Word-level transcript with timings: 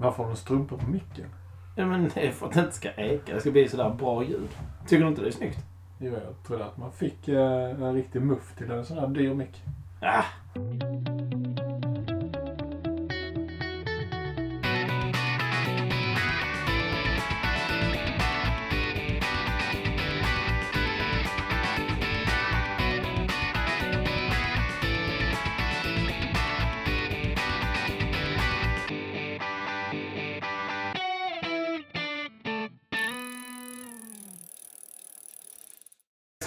Varför 0.00 0.22
har 0.22 0.30
du 0.30 0.36
strumpor 0.36 0.76
på 0.76 0.90
micken? 0.90 1.26
Ja, 1.76 1.86
men 1.86 2.10
det 2.14 2.26
är 2.26 2.30
för 2.30 2.46
att 2.46 2.52
det 2.52 2.60
inte 2.60 2.72
ska 2.72 2.90
eka. 2.90 3.34
Det 3.34 3.40
ska 3.40 3.50
bli 3.50 3.68
sådär 3.68 3.90
bra 3.90 4.24
ljud. 4.24 4.48
Tycker 4.86 5.04
du 5.04 5.08
inte 5.08 5.22
det 5.22 5.28
är 5.28 5.32
snyggt? 5.32 5.58
Jo, 5.98 6.12
jag 6.12 6.46
trodde 6.46 6.64
att 6.64 6.76
man 6.76 6.92
fick 6.92 7.28
eh, 7.28 7.70
en 7.70 7.94
riktig 7.94 8.22
muff 8.22 8.54
till 8.56 8.70
en 8.70 8.84
sån 8.84 8.98
här 8.98 9.06
dyr 9.06 9.34
mick. 9.34 9.62
Ah. 10.00 10.24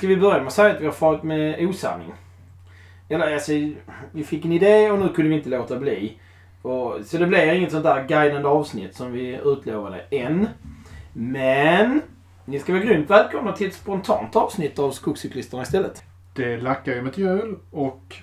Ska 0.04 0.08
vi 0.08 0.18
börja 0.18 0.38
med 0.38 0.48
att 0.48 0.54
säga 0.54 0.76
att 0.76 0.82
vi 0.82 0.86
har 0.86 0.94
farit 0.94 1.24
med 1.24 1.68
osanning? 1.68 2.14
Eller 3.10 3.34
alltså, 3.34 3.52
vi 4.12 4.24
fick 4.24 4.46
en 4.46 4.52
idé 4.52 4.92
och 4.92 5.00
nu 5.00 5.10
kunde 5.10 5.30
vi 5.30 5.36
inte 5.36 5.50
låta 5.50 5.80
bli. 5.80 6.18
Och, 6.62 6.98
så 7.06 7.18
det 7.18 7.28
blir 7.28 7.54
inget 7.54 7.72
sånt 7.72 7.84
där 7.84 8.08
guidande 8.08 8.48
avsnitt 8.48 8.96
som 8.96 9.12
vi 9.12 9.40
utlovade 9.46 10.02
än. 10.10 10.48
Men 11.14 12.02
ni 12.46 12.60
ska 12.60 12.74
vara 12.74 12.84
grymt 12.84 13.10
välkomna 13.10 13.52
till 13.52 13.68
ett 13.68 13.74
spontant 13.74 14.36
avsnitt 14.36 14.80
av 14.80 14.92
Skogscyklisterna 14.92 15.64
istället. 15.64 16.04
Det 16.36 16.58
lackar 16.58 16.94
ju 16.94 17.02
mot 17.02 17.18
jul 17.18 17.56
och 17.72 18.16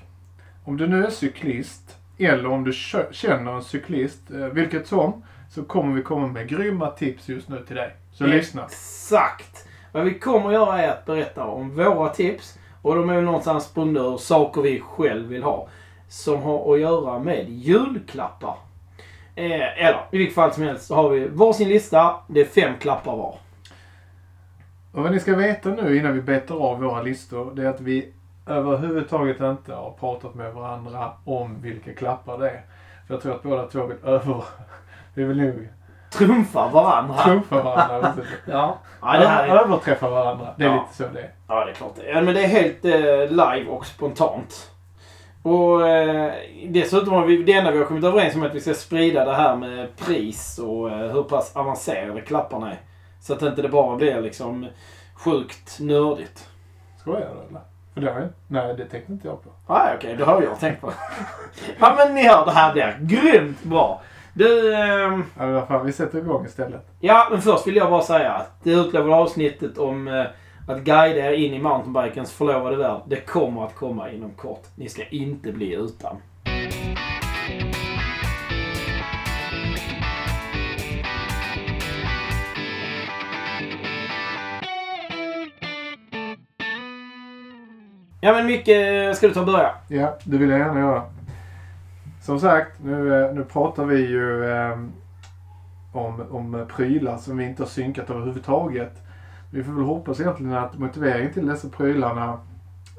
om 0.65 0.77
du 0.77 0.87
nu 0.87 1.05
är 1.05 1.11
cyklist 1.11 1.97
eller 2.19 2.47
om 2.47 2.65
du 2.65 2.73
känner 3.13 3.53
en 3.53 3.63
cyklist, 3.63 4.31
eh, 4.31 4.39
vilket 4.39 4.87
som, 4.87 5.25
så 5.51 5.63
kommer 5.63 5.97
vi 5.97 6.03
komma 6.03 6.27
med 6.27 6.49
grymma 6.49 6.91
tips 6.91 7.29
just 7.29 7.49
nu 7.49 7.65
till 7.67 7.77
dig. 7.77 7.97
Så 8.13 8.27
lyssna. 8.27 8.65
Exakt! 8.65 9.70
Vad 9.93 10.05
vi 10.05 10.19
kommer 10.19 10.47
att 10.47 10.53
göra 10.53 10.83
är 10.83 10.89
att 10.89 11.07
berätta 11.07 11.45
om 11.45 11.77
våra 11.77 12.09
tips. 12.09 12.59
Och 12.83 12.95
de 12.95 13.11
är 13.11 13.15
ju 13.15 13.21
någonstans 13.21 13.65
sprungna 13.65 14.01
ur 14.01 14.17
saker 14.17 14.63
vi 14.63 14.81
själv 14.81 15.29
vill 15.29 15.43
ha. 15.43 15.69
Som 16.09 16.43
har 16.43 16.75
att 16.75 16.81
göra 16.81 17.19
med 17.19 17.49
julklappar. 17.49 18.57
Eh, 19.35 19.87
eller 19.87 20.01
i 20.11 20.19
vilket 20.19 20.35
fall 20.35 20.53
som 20.53 20.63
helst 20.63 20.87
så 20.87 20.95
har 20.95 21.09
vi 21.09 21.29
varsin 21.29 21.69
lista. 21.69 22.15
Det 22.27 22.41
är 22.41 22.45
fem 22.45 22.75
klappar 22.81 23.17
var. 23.17 23.35
Och 24.93 25.03
vad 25.03 25.13
ni 25.13 25.21
ska 25.21 25.37
veta 25.37 25.69
nu 25.69 25.97
innan 25.97 26.15
vi 26.15 26.23
betar 26.23 26.55
av 26.55 26.81
våra 26.81 27.03
listor, 27.03 27.53
det 27.55 27.63
är 27.63 27.69
att 27.69 27.81
vi 27.81 28.13
överhuvudtaget 28.47 29.41
inte 29.41 29.75
har 29.75 29.91
pratat 30.01 30.35
med 30.35 30.55
varandra 30.55 31.13
om 31.25 31.63
vilka 31.63 31.93
klappar 31.93 32.39
det 32.39 32.51
är. 32.51 32.63
För 33.07 33.15
jag 33.15 33.23
tror 33.23 33.35
att 33.35 33.43
båda 33.43 33.67
två 33.67 33.87
vill 33.87 33.97
över... 34.05 34.45
Vi 35.15 35.25
vill 35.25 35.37
nog 35.37 35.69
Trumfar 36.13 36.71
varandra. 36.71 37.15
trumfa 37.19 37.63
varandra. 37.63 38.13
Ja. 38.47 38.79
ja, 39.03 39.19
det 39.19 39.27
här 39.27 39.49
är, 39.49 39.57
Överträffa 39.57 40.09
varandra. 40.11 40.47
Det 40.57 40.65
är 40.65 40.69
Ja. 40.69 40.75
lite 40.75 40.97
så 40.97 41.15
det 41.15 41.21
är. 41.21 41.31
ja, 41.49 41.65
det 41.65 41.71
är 41.71 41.75
klart. 41.75 41.93
Ja, 42.15 42.21
men 42.21 42.35
det 42.35 42.45
är 42.45 42.49
helt 42.49 42.85
eh, 42.85 43.31
live 43.31 43.71
och 43.71 43.87
spontant. 43.87 44.71
Och 45.43 45.89
eh, 45.89 46.33
dessutom 46.69 47.13
har 47.15 47.27
vi, 47.27 47.43
det 47.43 47.53
enda 47.53 47.71
vi 47.71 47.79
har 47.79 47.85
kommit 47.85 48.05
överens 48.05 48.35
om 48.35 48.43
är 48.43 48.47
att 48.47 48.55
vi 48.55 48.61
ska 48.61 48.75
sprida 48.75 49.25
det 49.25 49.35
här 49.35 49.57
med 49.57 49.97
pris 49.97 50.59
och 50.59 50.91
eh, 50.91 50.97
hur 51.13 51.23
pass 51.23 51.57
avancerade 51.57 52.21
klapparna 52.21 52.71
är. 52.71 52.79
Så 53.21 53.33
att 53.33 53.43
inte 53.43 53.63
det 53.63 53.69
bara 53.69 53.97
blir 53.97 54.21
liksom 54.21 54.67
sjukt 55.15 55.81
nördigt. 55.81 56.49
Skojar 57.01 57.21
du 57.35 57.49
eller? 57.49 57.61
För 57.95 58.01
det 58.01 58.11
har 58.13 58.21
jag 58.21 58.29
Nej, 58.49 58.75
det 58.77 58.85
tänkte 58.85 59.13
inte 59.13 59.29
jag 59.29 59.43
på. 59.45 59.51
Nej, 59.75 59.95
okej, 59.97 60.17
det 60.17 60.25
har 60.25 60.43
jag 60.43 60.61
tänkt 60.61 60.81
på. 60.81 60.93
ja, 61.81 61.95
men 61.99 62.15
ni 62.15 62.29
hör, 62.29 62.45
det 62.45 62.51
här 62.53 62.73
blir 62.73 62.97
grymt 63.01 63.63
bra. 63.63 64.01
Du, 64.35 64.75
ehm, 64.75 65.25
Ja, 65.39 65.47
vad 65.47 65.69
fan, 65.69 65.87
vi 65.87 65.93
sätter 65.93 66.19
igång 66.19 66.45
istället. 66.47 66.87
Ja, 67.01 67.29
men 67.31 67.43
först 67.43 67.67
vill 67.67 67.77
jag 67.77 67.91
bara 67.91 68.03
säga 68.03 68.33
att 68.33 68.65
det 68.65 68.71
utlovade 68.73 69.15
avsnittet 69.15 69.79
om 69.79 70.09
eh, 70.09 70.25
att 70.69 70.79
guida 70.81 71.31
er 71.31 71.33
in 71.33 71.55
i 71.55 71.59
mountainbikens 71.59 72.33
förlovade 72.33 72.77
värld, 72.77 73.01
det 73.07 73.17
kommer 73.27 73.65
att 73.65 73.75
komma 73.75 74.11
inom 74.11 74.31
kort. 74.31 74.63
Ni 74.77 74.89
ska 74.89 75.05
inte 75.09 75.53
bli 75.53 75.75
utan. 75.75 76.17
Ja 88.23 88.33
men 88.33 88.47
Micke, 88.47 88.67
ska 89.17 89.29
du 89.29 89.35
ta 89.35 89.41
och 89.41 89.47
börja? 89.47 89.71
Ja, 89.89 90.19
det 90.25 90.37
vill 90.39 90.51
jag 90.51 90.59
gärna 90.59 90.81
göra. 90.81 91.03
Som 92.21 92.41
sagt, 92.41 92.83
nu, 92.83 93.23
eh, 93.25 93.35
nu 93.35 93.45
pratar 93.45 93.85
vi 93.85 94.07
ju 94.07 94.45
eh, 94.51 94.79
om, 95.93 96.25
om 96.31 96.67
prylar 96.77 97.19
som 97.19 97.37
vi 97.37 97.45
inte 97.45 97.63
har 97.63 97.69
synkat 97.69 98.11
överhuvudtaget. 98.11 99.03
Vi 99.51 99.65
får 99.65 99.73
väl 99.73 99.85
hoppas 99.85 100.21
egentligen 100.21 100.55
att 100.55 100.79
motiveringen 100.79 101.33
till 101.33 101.47
dessa 101.47 101.69
prylarna 101.69 102.39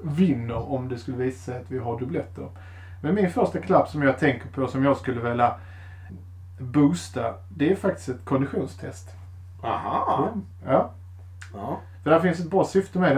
vinner 0.04 0.72
om 0.72 0.90
det 0.90 0.98
skulle 0.98 1.18
visa 1.18 1.52
sig 1.52 1.62
att 1.62 1.72
vi 1.72 1.80
har 1.80 2.00
dubbletter. 2.00 2.50
Men 3.02 3.16
min 3.16 3.30
första 3.30 3.60
klapp 3.60 3.90
som 3.90 4.02
jag 4.02 4.18
tänker 4.20 4.48
på 4.48 4.68
som 4.68 4.84
jag 4.84 4.98
skulle 4.98 5.22
vilja 5.30 5.56
boosta, 6.60 7.34
det 7.50 7.72
är 7.72 7.76
faktiskt 7.76 8.10
ett 8.10 8.26
konditionstest. 8.26 9.10
Aha. 9.64 10.30
Ja, 10.66 10.92
Ja. 11.54 11.80
för 12.04 12.10
där 12.10 12.20
finns 12.20 12.40
ett 12.40 12.50
bra 12.50 12.66
syfte 12.66 13.00
med 13.00 13.16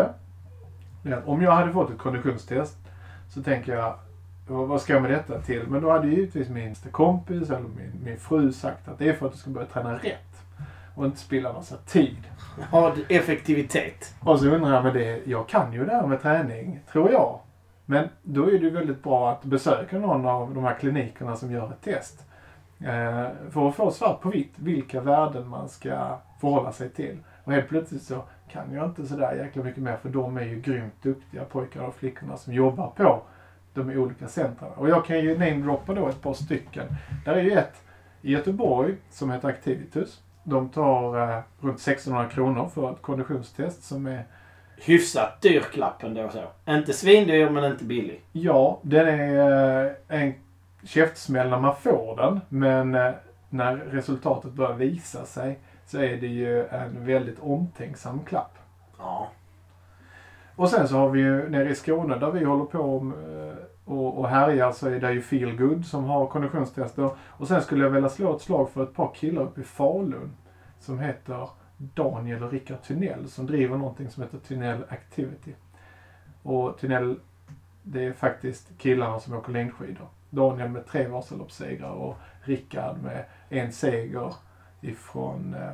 det. 1.03 1.21
Om 1.25 1.41
jag 1.41 1.51
hade 1.51 1.73
fått 1.73 1.89
ett 1.89 1.97
konditionstest 1.97 2.77
så 3.29 3.43
tänker 3.43 3.75
jag, 3.75 3.95
vad 4.47 4.67
vad 4.67 4.81
ska 4.81 4.93
jag 4.93 5.01
med 5.01 5.11
detta 5.11 5.41
till? 5.41 5.67
Men 5.67 5.81
då 5.81 5.91
hade 5.91 6.07
ju 6.07 6.15
givetvis 6.15 6.49
min 6.49 6.75
kompis 6.91 7.49
eller 7.49 7.59
min, 7.59 7.91
min 8.03 8.17
fru 8.17 8.51
sagt 8.51 8.87
att 8.87 8.99
det 8.99 9.09
är 9.09 9.13
för 9.13 9.25
att 9.25 9.31
du 9.31 9.37
ska 9.37 9.49
börja 9.49 9.67
träna 9.67 9.93
rätt. 9.93 10.33
Och 10.95 11.05
inte 11.05 11.17
spilla 11.17 11.53
massa 11.53 11.77
tid. 11.77 12.17
Ha 12.71 12.95
effektivitet. 13.09 14.15
Och 14.19 14.39
så 14.39 14.47
undrar 14.47 14.73
jag 14.73 14.83
med 14.83 14.93
det, 14.93 15.21
jag 15.25 15.47
kan 15.47 15.73
ju 15.73 15.85
det 15.85 15.91
här 15.91 16.07
med 16.07 16.21
träning, 16.21 16.79
tror 16.91 17.11
jag. 17.11 17.39
Men 17.85 18.09
då 18.21 18.47
är 18.47 18.51
det 18.51 18.65
ju 18.65 18.69
väldigt 18.69 19.03
bra 19.03 19.31
att 19.31 19.43
besöka 19.43 19.99
någon 19.99 20.25
av 20.25 20.53
de 20.53 20.63
här 20.63 20.75
klinikerna 20.79 21.35
som 21.35 21.51
gör 21.51 21.71
ett 21.71 21.81
test. 21.81 22.25
Eh, 22.79 23.27
för 23.49 23.67
att 23.67 23.75
få 23.75 23.91
svart 23.91 24.21
på 24.21 24.29
vitt 24.29 24.53
vilka 24.55 25.01
värden 25.01 25.47
man 25.47 25.69
ska 25.69 26.17
förhålla 26.41 26.71
sig 26.71 26.89
till. 26.89 27.17
Och 27.43 27.53
helt 27.53 27.69
plötsligt 27.69 28.03
så 28.03 28.23
kan 28.51 28.73
jag 28.73 28.85
inte 28.85 29.05
sådär 29.05 29.35
jäkla 29.35 29.63
mycket 29.63 29.83
mer 29.83 29.97
för 29.97 30.09
de 30.09 30.37
är 30.37 30.43
ju 30.43 30.61
grymt 30.61 31.03
duktiga 31.03 31.43
pojkarna 31.45 31.87
och 31.87 31.95
flickorna 31.95 32.37
som 32.37 32.53
jobbar 32.53 32.87
på 32.95 33.21
de 33.73 33.89
olika 33.89 34.27
centrarna. 34.27 34.73
Och 34.75 34.89
jag 34.89 35.05
kan 35.05 35.19
ju 35.19 35.37
namedroppa 35.37 35.93
då 35.93 36.07
ett 36.07 36.21
par 36.21 36.33
stycken. 36.33 36.85
Där 37.25 37.33
är 37.33 37.41
ju 37.41 37.51
ett 37.51 37.81
i 38.21 38.31
Göteborg 38.31 38.95
som 39.09 39.31
heter 39.31 39.47
Activitus. 39.47 40.21
De 40.43 40.69
tar 40.69 41.29
eh, 41.29 41.39
runt 41.59 41.79
1600 41.79 42.29
kronor 42.29 42.69
för 42.73 42.91
ett 42.91 43.01
konditionstest 43.01 43.83
som 43.83 44.07
är 44.07 44.25
Hyfsat 44.77 45.41
dyr 45.41 45.59
klapp 45.59 46.03
ändå 46.03 46.29
så. 46.29 46.71
Inte 46.71 46.93
svindyr 46.93 47.49
men 47.49 47.71
inte 47.71 47.83
billig. 47.83 48.21
Ja, 48.31 48.79
den 48.81 49.07
är 49.07 49.85
eh, 49.85 49.91
en 50.07 50.33
käftsmäll 50.83 51.49
när 51.49 51.59
man 51.59 51.75
får 51.75 52.15
den. 52.17 52.41
Men 52.49 52.95
eh, 52.95 53.11
när 53.49 53.75
resultatet 53.75 54.51
börjar 54.51 54.73
visa 54.73 55.25
sig 55.25 55.59
så 55.85 55.97
är 55.97 56.17
det 56.17 56.27
ju 56.27 56.65
en 56.67 57.05
väldigt 57.05 57.39
omtänksam 57.39 58.19
klapp. 58.25 58.57
Ja. 58.97 59.31
Och 60.55 60.69
sen 60.69 60.87
så 60.87 60.97
har 60.97 61.09
vi 61.09 61.19
ju 61.19 61.49
nere 61.49 61.69
i 61.69 61.75
Skåne 61.75 62.17
där 62.17 62.31
vi 62.31 62.43
håller 62.43 62.65
på 62.65 63.11
eh, 63.27 63.65
och, 63.85 64.19
och 64.19 64.29
härjar 64.29 64.71
så 64.71 64.87
är 64.87 64.99
det 64.99 65.13
ju 65.13 65.21
Feel 65.21 65.57
Good 65.57 65.85
som 65.85 66.03
har 66.03 66.27
konditionstester. 66.27 67.09
Och 67.27 67.47
sen 67.47 67.61
skulle 67.61 67.83
jag 67.83 67.91
vilja 67.91 68.09
slå 68.09 68.35
ett 68.35 68.41
slag 68.41 68.69
för 68.69 68.83
ett 68.83 68.93
par 68.93 69.13
killar 69.15 69.41
uppe 69.41 69.61
i 69.61 69.63
Falun 69.63 70.31
som 70.79 70.99
heter 70.99 71.49
Daniel 71.77 72.43
och 72.43 72.51
Rickard 72.51 72.81
Tunnell 72.81 73.29
som 73.29 73.45
driver 73.45 73.77
någonting 73.77 74.09
som 74.09 74.23
heter 74.23 74.37
Tunnell 74.37 74.83
Activity. 74.89 75.53
Och 76.43 76.77
Tunnell, 76.77 77.19
det 77.83 78.05
är 78.05 78.13
faktiskt 78.13 78.77
killarna 78.77 79.19
som 79.19 79.33
åker 79.33 79.51
längdskidor. 79.51 80.07
Daniel 80.29 80.69
med 80.69 80.85
tre 80.85 81.07
Vasaloppssegrar 81.07 81.91
och 81.91 82.17
Rickard 82.41 82.97
med 83.03 83.25
en 83.49 83.71
seger 83.71 84.33
ifrån 84.81 85.53
eh, 85.53 85.73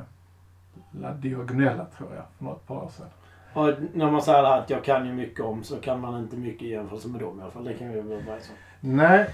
La 0.90 1.12
Diagonella 1.12 1.84
tror 1.96 2.14
jag, 2.14 2.24
för 2.36 2.44
något 2.44 2.66
par 2.66 2.76
år 2.76 2.88
sedan. 2.88 3.08
Och 3.52 3.70
när 3.92 4.10
man 4.10 4.22
säger 4.22 4.42
det 4.42 4.48
här 4.48 4.58
att 4.58 4.70
jag 4.70 4.84
kan 4.84 5.06
ju 5.06 5.12
mycket 5.12 5.40
om 5.40 5.62
så 5.62 5.76
kan 5.76 6.00
man 6.00 6.20
inte 6.22 6.36
mycket 6.36 6.62
i 6.62 6.70
jämförelse 6.70 7.08
med 7.08 7.20
dem 7.20 7.38
i 7.38 7.42
alla 7.42 7.50
fall. 7.50 7.64
Det 7.64 7.74
kan 7.74 7.92
vi 7.92 8.00
vara 8.00 8.18
överens 8.18 8.50
om. 8.50 8.56
Nej. 8.80 9.26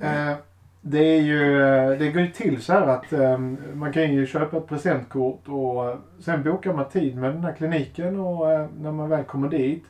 Eh, 0.00 0.36
det 0.80 0.98
är 0.98 1.20
ju, 1.20 1.62
eh, 1.62 1.98
det 1.98 2.10
går 2.10 2.22
ju 2.22 2.28
till 2.28 2.62
så 2.62 2.72
här 2.72 2.86
att 2.86 3.12
eh, 3.12 3.38
man 3.74 3.92
kan 3.92 4.12
ju 4.12 4.26
köpa 4.26 4.56
ett 4.56 4.66
presentkort 4.66 5.48
och 5.48 5.96
sen 6.20 6.42
bokar 6.42 6.72
man 6.72 6.88
tid 6.88 7.16
med 7.16 7.34
den 7.34 7.44
här 7.44 7.52
kliniken 7.52 8.20
och 8.20 8.52
eh, 8.52 8.66
när 8.80 8.92
man 8.92 9.08
väl 9.08 9.24
kommer 9.24 9.48
dit 9.48 9.84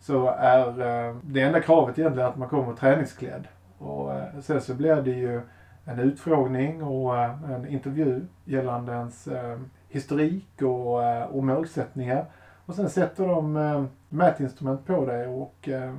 så 0.00 0.28
är 0.38 0.68
eh, 0.68 1.16
det 1.22 1.40
enda 1.40 1.60
kravet 1.60 1.98
egentligen 1.98 2.28
att 2.28 2.36
man 2.36 2.48
kommer 2.48 2.74
träningsklädd. 2.74 3.48
Och 3.78 4.14
eh, 4.14 4.40
sen 4.42 4.60
så 4.60 4.74
blir 4.74 4.96
det 4.96 5.10
ju 5.10 5.40
en 5.84 5.98
utfrågning 6.00 6.82
och 6.82 7.16
eh, 7.16 7.50
en 7.50 7.68
intervju 7.68 8.20
gällande 8.44 8.92
ens 8.92 9.28
eh, 9.28 9.58
historik 9.88 10.62
och, 10.62 11.04
eh, 11.04 11.22
och 11.22 11.44
målsättningar. 11.44 12.24
Och 12.68 12.74
sen 12.74 12.90
sätter 12.90 13.26
de 13.26 13.56
eh, 13.56 13.84
mätinstrument 14.08 14.86
på 14.86 15.06
dig 15.06 15.26
och 15.26 15.68
eh, 15.68 15.94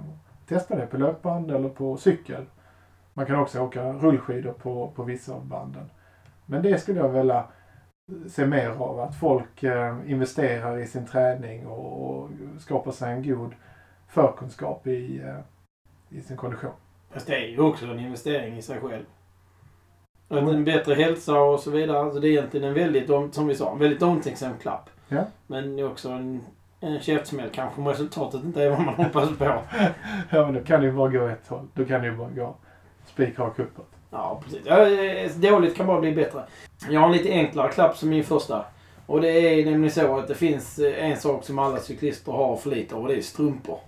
testar 0.48 0.78
det 0.78 0.86
på 0.86 0.98
löpband 0.98 1.52
eller 1.52 1.70
på 1.70 1.98
cykel. 1.98 2.46
Man 3.14 3.26
kan 3.26 3.40
också 3.40 3.62
åka 3.62 3.94
rullskidor 3.94 4.54
på, 4.54 4.92
på 4.96 5.04
vissa 5.04 5.34
av 5.34 5.46
banden. 5.46 5.90
Men 6.46 6.62
det 6.62 6.82
skulle 6.82 7.00
jag 7.00 7.10
vilja 7.10 7.44
se 8.28 8.46
mer 8.46 8.70
av. 8.70 9.00
Att 9.00 9.16
folk 9.16 9.64
eh, 9.64 9.98
investerar 10.12 10.78
i 10.78 10.88
sin 10.88 11.06
träning 11.06 11.68
och, 11.68 12.10
och 12.10 12.30
skapar 12.60 12.92
sig 12.92 13.14
en 13.14 13.24
god 13.24 13.52
förkunskap 14.08 14.88
i, 14.88 15.22
eh, 15.22 15.40
i 16.18 16.22
sin 16.22 16.38
kondition. 16.38 16.72
Fast 17.10 17.28
det 17.28 17.36
är 17.36 17.48
ju 17.48 17.62
också 17.62 17.86
en 17.86 18.00
investering 18.00 18.58
i 18.58 18.62
sig 18.62 18.80
själv. 18.80 19.06
Att 20.28 20.38
en 20.38 20.66
bättre 20.66 20.94
hälsa 20.94 21.40
och 21.40 21.60
så 21.60 21.72
vidare. 21.72 22.00
Alltså 22.00 22.20
det 22.20 22.28
är 22.28 22.32
egentligen 22.32 22.68
en 22.68 22.74
väldigt, 22.74 23.10
om- 23.10 23.32
som 23.32 23.48
vi 23.48 23.56
sa, 23.56 23.72
en 23.72 23.80
väldigt 23.80 24.02
omtänksam 24.02 24.58
klapp. 24.58 24.90
Ja. 25.08 25.24
Men 25.48 25.84
också 25.86 26.10
en, 26.10 26.42
en 26.80 27.00
käftsmäll 27.00 27.50
kanske 27.50 27.82
om 27.82 27.88
resultatet 27.88 28.44
inte 28.44 28.64
är 28.64 28.70
vad 28.70 28.82
man 28.82 28.94
hoppas 29.06 29.38
på. 29.38 29.46
Ja, 30.30 30.46
men 30.46 30.54
då 30.54 30.60
kan 30.60 30.80
det 30.82 30.86
ju 30.86 30.94
bara 30.94 31.10
gå 31.10 31.28
ett 31.28 31.48
håll. 31.48 31.68
Då 31.74 31.86
kan 31.86 32.02
det 32.02 32.08
ju 32.08 32.16
bara 32.16 32.30
gå 32.30 32.56
spikrak 33.06 33.60
uppåt. 33.60 33.90
Ja, 34.12 34.42
precis. 34.44 34.68
Eh, 34.68 35.52
dåligt 35.52 35.76
kan 35.76 35.88
bara 35.88 36.00
bli 36.00 36.12
bättre. 36.12 36.44
Jag 36.90 37.00
har 37.00 37.08
en 37.08 37.14
lite 37.14 37.30
enklare 37.30 37.72
klapp 37.72 37.98
som 37.98 38.10
min 38.10 38.24
första. 38.24 38.66
Och 39.06 39.22
det 39.22 39.30
är 39.30 39.66
nämligen 39.66 39.92
så 39.92 40.18
att 40.18 40.28
det 40.28 40.36
finns 40.36 40.80
eh, 40.80 41.10
en 41.10 41.18
sak 41.18 41.44
som 41.44 41.60
alla 41.60 41.80
cyklister 41.80 42.32
har 42.32 42.56
för 42.56 42.70
lite 42.70 42.96
av 42.96 43.02
och 43.02 43.08
det 43.08 43.16
är 43.16 43.22
strumpor. 43.22 43.80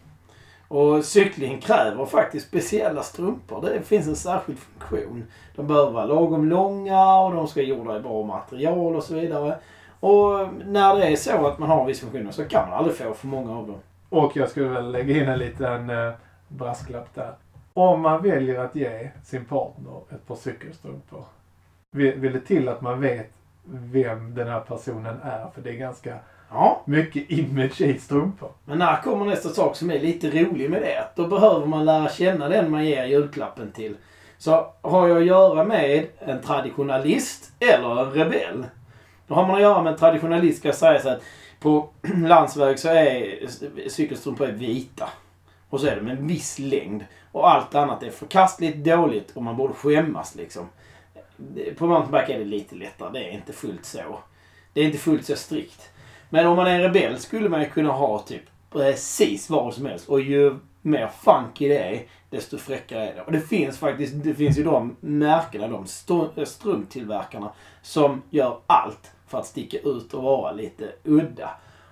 Och 0.67 1.05
cykling 1.05 1.61
kräver 1.61 2.05
faktiskt 2.05 2.47
speciella 2.47 3.03
strumpor. 3.03 3.61
Det 3.61 3.81
finns 3.81 4.07
en 4.07 4.15
särskild 4.15 4.59
funktion. 4.59 5.23
De 5.55 5.67
behöver 5.67 5.91
vara 5.91 6.05
lagom 6.05 6.49
långa 6.49 7.15
och 7.19 7.35
de 7.35 7.47
ska 7.47 7.59
vara 7.59 7.67
gjorda 7.67 7.97
i 7.97 7.99
bra 7.99 8.23
material 8.23 8.95
och 8.95 9.03
så 9.03 9.13
vidare. 9.13 9.57
Och 10.01 10.50
när 10.65 10.95
det 10.95 11.07
är 11.07 11.15
så 11.15 11.48
att 11.48 11.59
man 11.59 11.69
har 11.69 11.81
en 11.81 11.88
viss 11.88 12.00
funktion 12.00 12.33
så 12.33 12.45
kan 12.45 12.69
man 12.69 12.77
aldrig 12.77 12.95
få 12.95 13.13
för 13.13 13.27
många 13.27 13.57
av 13.57 13.68
dem. 13.68 13.80
Och 14.09 14.38
jag 14.38 14.50
skulle 14.50 14.68
väl 14.68 14.92
lägga 14.92 15.18
in 15.18 15.30
en 15.30 15.39
liten 15.39 15.89
eh, 15.89 16.12
brasklapp 16.48 17.15
där. 17.15 17.33
Om 17.74 18.01
man 18.01 18.24
väljer 18.24 18.59
att 18.59 18.75
ge 18.75 19.09
sin 19.24 19.45
partner 19.45 20.01
ett 20.09 20.27
par 20.27 20.36
cykelstrumpor. 20.36 21.24
Vill, 21.92 22.15
vill 22.15 22.33
det 22.33 22.39
till 22.39 22.68
att 22.69 22.81
man 22.81 23.01
vet 23.01 23.31
vem 23.63 24.36
den 24.36 24.48
här 24.48 24.59
personen 24.59 25.19
är. 25.24 25.48
För 25.56 25.62
det 25.62 25.69
är 25.69 25.77
ganska 25.77 26.18
Ja, 26.53 26.81
mycket 26.86 27.31
image 27.31 27.81
i 27.81 28.00
strumpor. 28.00 28.50
Men 28.65 28.77
när 28.77 29.01
kommer 29.01 29.25
nästa 29.25 29.50
sak 29.50 29.75
som 29.75 29.92
är 29.92 30.00
lite 30.00 30.30
rolig 30.30 30.69
med 30.69 30.81
det? 30.81 31.07
Då 31.15 31.27
behöver 31.27 31.65
man 31.65 31.86
lära 31.86 32.09
känna 32.09 32.50
den 32.50 32.71
man 32.71 32.86
ger 32.86 33.06
julklappen 33.06 33.71
till. 33.71 33.95
Så 34.38 34.74
har 34.81 35.07
jag 35.07 35.18
att 35.18 35.25
göra 35.25 35.63
med 35.63 36.07
en 36.19 36.42
traditionalist 36.42 37.51
eller 37.59 38.01
en 38.01 38.12
rebell? 38.12 38.65
Då 39.31 39.36
har 39.36 39.48
man 39.48 39.56
att 39.56 39.62
göra 39.62 39.81
med 39.81 39.94
en 39.94 40.00
traditionalist 40.00 40.60
ska 40.60 40.68
jag 40.68 40.75
säga 40.75 41.00
så 41.00 41.10
att 41.10 41.24
på 41.60 41.89
landsväg 42.25 42.80
så 42.80 42.88
är 42.88 43.39
cykelstrumpor 43.89 44.48
är 44.48 44.51
vita. 44.51 45.10
Och 45.69 45.80
så 45.80 45.88
är 45.88 45.95
de 45.95 46.07
en 46.07 46.28
viss 46.28 46.60
längd. 46.60 47.06
Och 47.31 47.51
allt 47.51 47.75
annat 47.75 48.04
är 48.04 48.10
förkastligt, 48.10 48.78
dåligt 48.78 49.31
och 49.31 49.44
man 49.44 49.57
borde 49.57 49.74
skämmas 49.74 50.36
liksom. 50.36 50.69
På 51.78 51.88
mountainbike 51.88 52.33
är 52.33 52.39
det 52.39 52.45
lite 52.45 52.75
lättare. 52.75 53.10
Det 53.13 53.30
är 53.30 53.31
inte 53.31 53.54
fullt 53.54 53.86
så. 53.86 54.19
Det 54.74 54.81
är 54.81 54.86
inte 54.86 54.98
fullt 54.98 55.25
så 55.25 55.36
strikt. 55.36 55.89
Men 56.30 56.48
om 56.48 56.56
man 56.56 56.68
är 56.68 56.75
en 56.75 56.81
rebell 56.81 57.19
skulle 57.19 57.50
man 57.50 57.60
ju 57.62 57.69
kunna 57.69 57.92
ha 57.92 58.19
typ 58.19 58.44
precis 58.72 59.50
vad 59.50 59.74
som 59.74 59.86
helst. 59.86 60.10
Och 60.10 60.22
ju 60.22 60.56
mer 60.81 61.07
funky 61.07 61.68
det 61.68 61.77
är, 61.77 62.01
desto 62.30 62.57
fräckare 62.57 63.10
är 63.10 63.16
det. 63.16 63.22
Och 63.22 63.31
det 63.31 63.42
finns 63.42 63.77
faktiskt, 63.77 64.13
det 64.24 64.34
finns 64.34 64.57
ju 64.57 64.63
de 64.63 64.95
märkena, 65.00 65.68
de 65.68 66.45
strumptillverkarna, 66.45 67.51
som 67.81 68.22
gör 68.30 68.57
allt 68.68 69.12
för 69.31 69.38
att 69.38 69.45
sticka 69.45 69.78
ut 69.78 70.13
och 70.13 70.24
vara 70.24 70.51
lite 70.51 70.83
udda. 71.04 71.50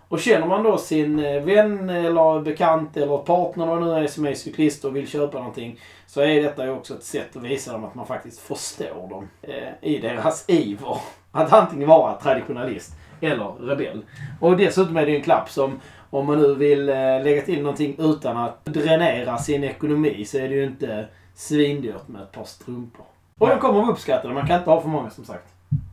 Och 0.09 0.19
känner 0.19 0.47
man 0.47 0.63
då 0.63 0.77
sin 0.77 1.19
eh, 1.19 1.41
vän 1.41 1.89
eller 1.89 2.41
bekant 2.41 2.97
eller 2.97 3.17
partner 3.17 3.65
vad 3.65 3.81
det 3.81 3.85
nu 3.85 3.93
är 3.93 4.07
som 4.07 4.25
är 4.25 4.33
cyklist 4.33 4.85
och 4.85 4.95
vill 4.95 5.07
köpa 5.07 5.37
någonting. 5.37 5.79
Så 6.07 6.21
är 6.21 6.43
detta 6.43 6.65
ju 6.65 6.71
också 6.71 6.93
ett 6.93 7.03
sätt 7.03 7.35
att 7.35 7.43
visa 7.43 7.71
dem 7.71 7.83
att 7.83 7.95
man 7.95 8.05
faktiskt 8.05 8.39
förstår 8.39 9.09
dem 9.09 9.29
eh, 9.41 9.73
i 9.81 9.99
deras 9.99 10.49
iver. 10.49 10.97
Att 11.31 11.53
antingen 11.53 11.89
vara 11.89 12.13
traditionalist 12.13 12.93
eller 13.21 13.67
rebell. 13.67 14.01
Och 14.39 14.57
dessutom 14.57 14.97
är 14.97 15.05
det 15.05 15.11
ju 15.11 15.17
en 15.17 15.23
klapp 15.23 15.49
som 15.49 15.79
om 16.09 16.25
man 16.25 16.41
nu 16.41 16.55
vill 16.55 16.89
eh, 16.89 16.95
lägga 16.95 17.41
till 17.41 17.61
någonting 17.61 17.95
utan 17.99 18.37
att 18.37 18.65
dränera 18.65 19.37
sin 19.37 19.63
ekonomi 19.63 20.25
så 20.25 20.37
är 20.37 20.49
det 20.49 20.55
ju 20.55 20.63
inte 20.63 21.07
svindyrt 21.35 22.07
med 22.07 22.21
ett 22.21 22.31
par 22.31 22.43
strumpor. 22.43 23.05
Och 23.37 23.47
de 23.47 23.59
kommer 23.59 23.83
att 23.83 23.89
uppskatta 23.89 24.27
det. 24.27 24.33
Man 24.33 24.47
kan 24.47 24.57
inte 24.57 24.69
ha 24.69 24.81
för 24.81 24.89
många 24.89 25.09
som 25.09 25.25
sagt. 25.25 25.47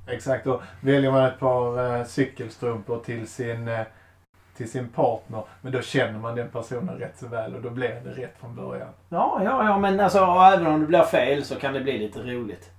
Exakt. 0.07 0.47
Och 0.47 0.63
väljer 0.81 1.11
man 1.11 1.25
ett 1.25 1.39
par 1.39 1.99
eh, 1.99 2.05
cykelstrumpor 2.05 2.99
till 2.99 3.29
sin, 3.29 3.69
eh, 3.69 3.81
till 4.57 4.71
sin 4.71 4.89
partner. 4.89 5.45
Men 5.61 5.73
då 5.73 5.83
känner 5.83 6.19
man 6.19 6.37
den 6.37 6.49
personen 6.49 6.99
rätt 6.99 7.19
så 7.19 7.27
väl 7.27 7.55
och 7.55 7.63
då 7.63 7.71
blir 7.71 8.01
det 8.05 8.23
rätt 8.23 8.35
från 8.41 8.57
början. 8.57 8.89
Ja, 9.09 9.41
ja, 9.45 9.65
ja, 9.65 9.79
men 9.79 10.01
alltså 10.01 10.19
även 10.55 10.67
om 10.67 10.81
det 10.81 10.87
blir 10.87 11.03
fel 11.03 11.45
så 11.45 11.55
kan 11.55 11.73
det 11.73 11.81
bli 11.81 11.99
lite 11.99 12.19
roligt. 12.19 12.71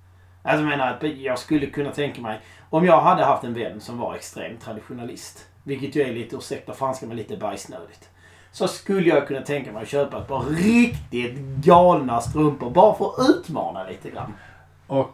Alltså 0.42 0.62
jag 0.62 0.68
menar, 0.68 0.92
att 0.92 1.02
jag 1.02 1.38
skulle 1.38 1.66
kunna 1.66 1.90
tänka 1.90 2.20
mig, 2.20 2.40
om 2.70 2.84
jag 2.84 3.00
hade 3.00 3.24
haft 3.24 3.44
en 3.44 3.54
vän 3.54 3.80
som 3.80 3.98
var 3.98 4.14
extrem 4.14 4.56
traditionalist, 4.56 5.48
vilket 5.62 5.96
ju 5.96 6.02
är 6.02 6.12
lite, 6.12 6.36
ursäkta 6.36 6.72
franskan, 6.72 7.08
men 7.08 7.16
lite 7.16 7.36
bajsnödigt. 7.36 8.08
Så 8.50 8.68
skulle 8.68 9.08
jag 9.08 9.28
kunna 9.28 9.40
tänka 9.40 9.72
mig 9.72 9.82
att 9.82 9.88
köpa 9.88 10.18
ett 10.18 10.28
par 10.28 10.40
riktigt 10.42 11.38
galna 11.38 12.20
strumpor 12.20 12.70
bara 12.70 12.94
för 12.94 13.06
att 13.06 13.28
utmana 13.28 13.84
lite 13.84 14.10
grann. 14.10 14.34
Och 14.86 15.10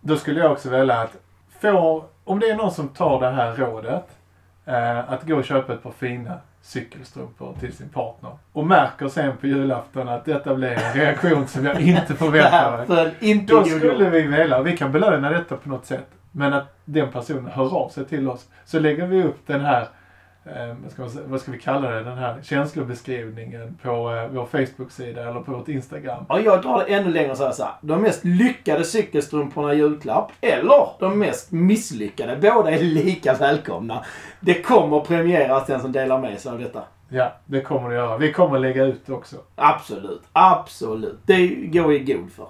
då 0.00 0.16
skulle 0.16 0.40
jag 0.40 0.52
också 0.52 0.70
välja 0.70 1.00
att 1.00 1.16
få, 1.60 2.04
om 2.24 2.40
det 2.40 2.50
är 2.50 2.56
någon 2.56 2.72
som 2.72 2.88
tar 2.88 3.20
det 3.20 3.30
här 3.30 3.56
rådet, 3.56 4.04
eh, 4.66 5.12
att 5.12 5.22
gå 5.26 5.36
och 5.36 5.44
köpa 5.44 5.72
ett 5.72 5.82
par 5.82 5.90
fina 5.90 6.34
cykelstrumpor 6.62 7.54
till 7.60 7.72
sin 7.76 7.88
partner. 7.88 8.30
Och 8.52 8.66
märker 8.66 9.08
sen 9.08 9.36
på 9.36 9.46
julafton 9.46 10.08
att 10.08 10.24
detta 10.24 10.54
blir 10.54 10.70
en 10.70 10.92
reaktion 10.92 11.46
som 11.46 11.64
jag 11.64 11.80
inte 11.80 12.14
förväntar 12.14 12.76
mig. 12.76 12.86
Då 13.46 13.64
skulle 13.64 14.10
vi 14.10 14.22
vilja, 14.22 14.62
vi 14.62 14.76
kan 14.76 14.92
belöna 14.92 15.30
detta 15.30 15.56
på 15.56 15.68
något 15.68 15.86
sätt, 15.86 16.06
men 16.32 16.52
att 16.54 16.76
den 16.84 17.12
personen 17.12 17.46
hör 17.52 17.76
av 17.76 17.88
sig 17.88 18.04
till 18.04 18.28
oss. 18.28 18.46
Så 18.64 18.78
lägger 18.78 19.06
vi 19.06 19.22
upp 19.22 19.46
den 19.46 19.60
här, 19.60 19.88
vad, 20.82 21.10
ska 21.10 21.20
vad 21.26 21.40
ska 21.40 21.52
vi 21.52 21.58
kalla 21.58 21.90
det, 21.90 22.02
den 22.02 22.18
här 22.18 22.42
känslobeskrivningen 22.42 23.78
på 23.82 23.90
eh, 23.90 24.28
vår 24.28 24.46
Facebook-sida 24.46 25.28
eller 25.30 25.40
på 25.40 25.52
vårt 25.52 25.68
Instagram. 25.68 26.24
Ja, 26.28 26.40
jag 26.40 26.62
drar 26.62 26.78
det 26.78 26.94
ännu 26.94 27.10
längre 27.10 27.30
och 27.30 27.36
säger 27.36 27.50
så 27.50 27.62
här. 27.62 27.72
De 27.80 28.02
mest 28.02 28.24
lyckade 28.24 28.84
cykelstrumporna 28.84 29.74
i 29.74 29.76
julklapp 29.76 30.32
eller 30.40 30.88
de 31.00 31.18
mest 31.18 31.52
misslyckade. 31.52 32.36
Båda 32.36 32.70
är 32.70 32.78
lika 32.78 33.34
välkomna. 33.34 34.04
Det 34.40 34.62
kommer 34.62 35.00
premieras 35.00 35.66
den 35.66 35.80
som 35.80 35.92
delar 35.92 36.20
med 36.20 36.40
sig 36.40 36.52
av 36.52 36.58
detta. 36.58 36.82
Ja, 37.08 37.32
det 37.44 37.60
kommer 37.60 37.88
det 37.88 37.94
göra. 37.94 38.16
Vi 38.16 38.32
kommer 38.32 38.58
lägga 38.58 38.84
ut 38.84 39.06
det 39.06 39.12
också. 39.12 39.36
Absolut, 39.54 40.22
absolut. 40.32 41.18
Det 41.26 41.46
går 41.48 41.92
i 41.92 41.98
god 41.98 42.32
för. 42.32 42.46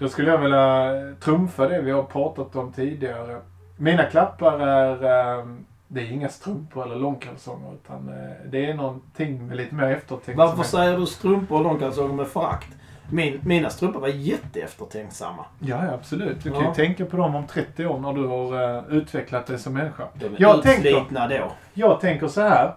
Då 0.00 0.08
skulle 0.08 0.30
jag 0.30 0.38
vilja 0.38 0.92
trumfa 1.20 1.68
det 1.68 1.80
vi 1.82 1.90
har 1.90 2.02
pratat 2.02 2.56
om 2.56 2.72
tidigare. 2.72 3.40
Mina 3.76 4.02
klappar 4.04 4.58
är, 4.58 4.92
eh, 5.38 5.44
det 5.88 6.00
är 6.00 6.12
inga 6.12 6.28
strumpor 6.28 6.84
eller 6.86 6.96
långkalsonger 6.96 7.74
utan 7.74 8.08
eh, 8.08 8.30
det 8.50 8.66
är 8.70 8.74
någonting 8.74 9.46
med 9.46 9.56
lite 9.56 9.74
mer 9.74 9.84
eftertänksamhet. 9.90 10.36
Varför 10.56 10.62
säger 10.70 10.98
du 10.98 11.06
strumpor 11.06 11.58
och 11.58 11.64
långkalsonger 11.64 12.14
med 12.14 12.26
förakt? 12.26 12.68
Min, 13.12 13.40
mina 13.44 13.70
strumpor 13.70 14.00
var 14.00 14.08
jätteeftertänksamma. 14.08 15.44
Ja, 15.58 15.84
ja, 15.86 15.94
absolut. 15.94 16.42
Du 16.42 16.50
kan 16.50 16.62
Ja. 16.62 16.68
ju 16.68 16.74
tänka 16.74 17.04
på 17.06 17.16
dem 17.16 17.34
om 17.34 17.46
30 17.46 17.86
år 17.86 17.98
när 17.98 18.12
du 18.12 18.26
har 18.26 18.76
eh, 18.78 18.84
utvecklat 18.96 19.46
dig 19.46 19.58
som 19.58 19.74
människa. 19.74 20.04
De 20.14 20.24
är 20.26 20.30
Jag 20.38 20.62
tänker, 20.62 21.04
då. 21.38 21.52
jag 21.74 22.00
tänker 22.00 22.28
så 22.28 22.40
här. 22.40 22.74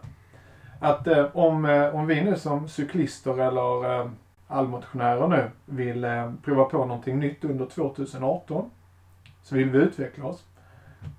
Att 0.79 1.07
eh, 1.07 1.25
om, 1.33 1.65
eh, 1.65 1.95
om 1.95 2.07
vi 2.07 2.21
nu 2.23 2.35
som 2.35 2.67
cyklister 2.67 3.39
eller 3.41 4.09
allmotionärer 4.53 5.27
nu 5.27 5.49
vill 5.65 6.03
eh, 6.03 6.31
prova 6.43 6.65
på 6.65 6.77
någonting 6.77 7.19
nytt 7.19 7.43
under 7.43 7.65
2018 7.65 8.69
så 9.43 9.55
vill 9.55 9.69
vi 9.69 9.77
utveckla 9.77 10.25
oss. 10.25 10.43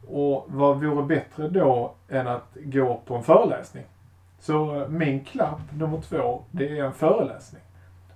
Och 0.08 0.44
vad 0.48 0.80
vore 0.80 1.02
bättre 1.02 1.48
då 1.48 1.94
än 2.08 2.28
att 2.28 2.56
gå 2.64 3.00
på 3.06 3.14
en 3.14 3.22
föreläsning? 3.22 3.84
Så 4.38 4.80
eh, 4.80 4.88
min 4.88 5.24
klapp 5.24 5.60
nummer 5.78 6.00
två, 6.00 6.42
det 6.50 6.78
är 6.78 6.84
en 6.84 6.92
föreläsning. 6.92 7.62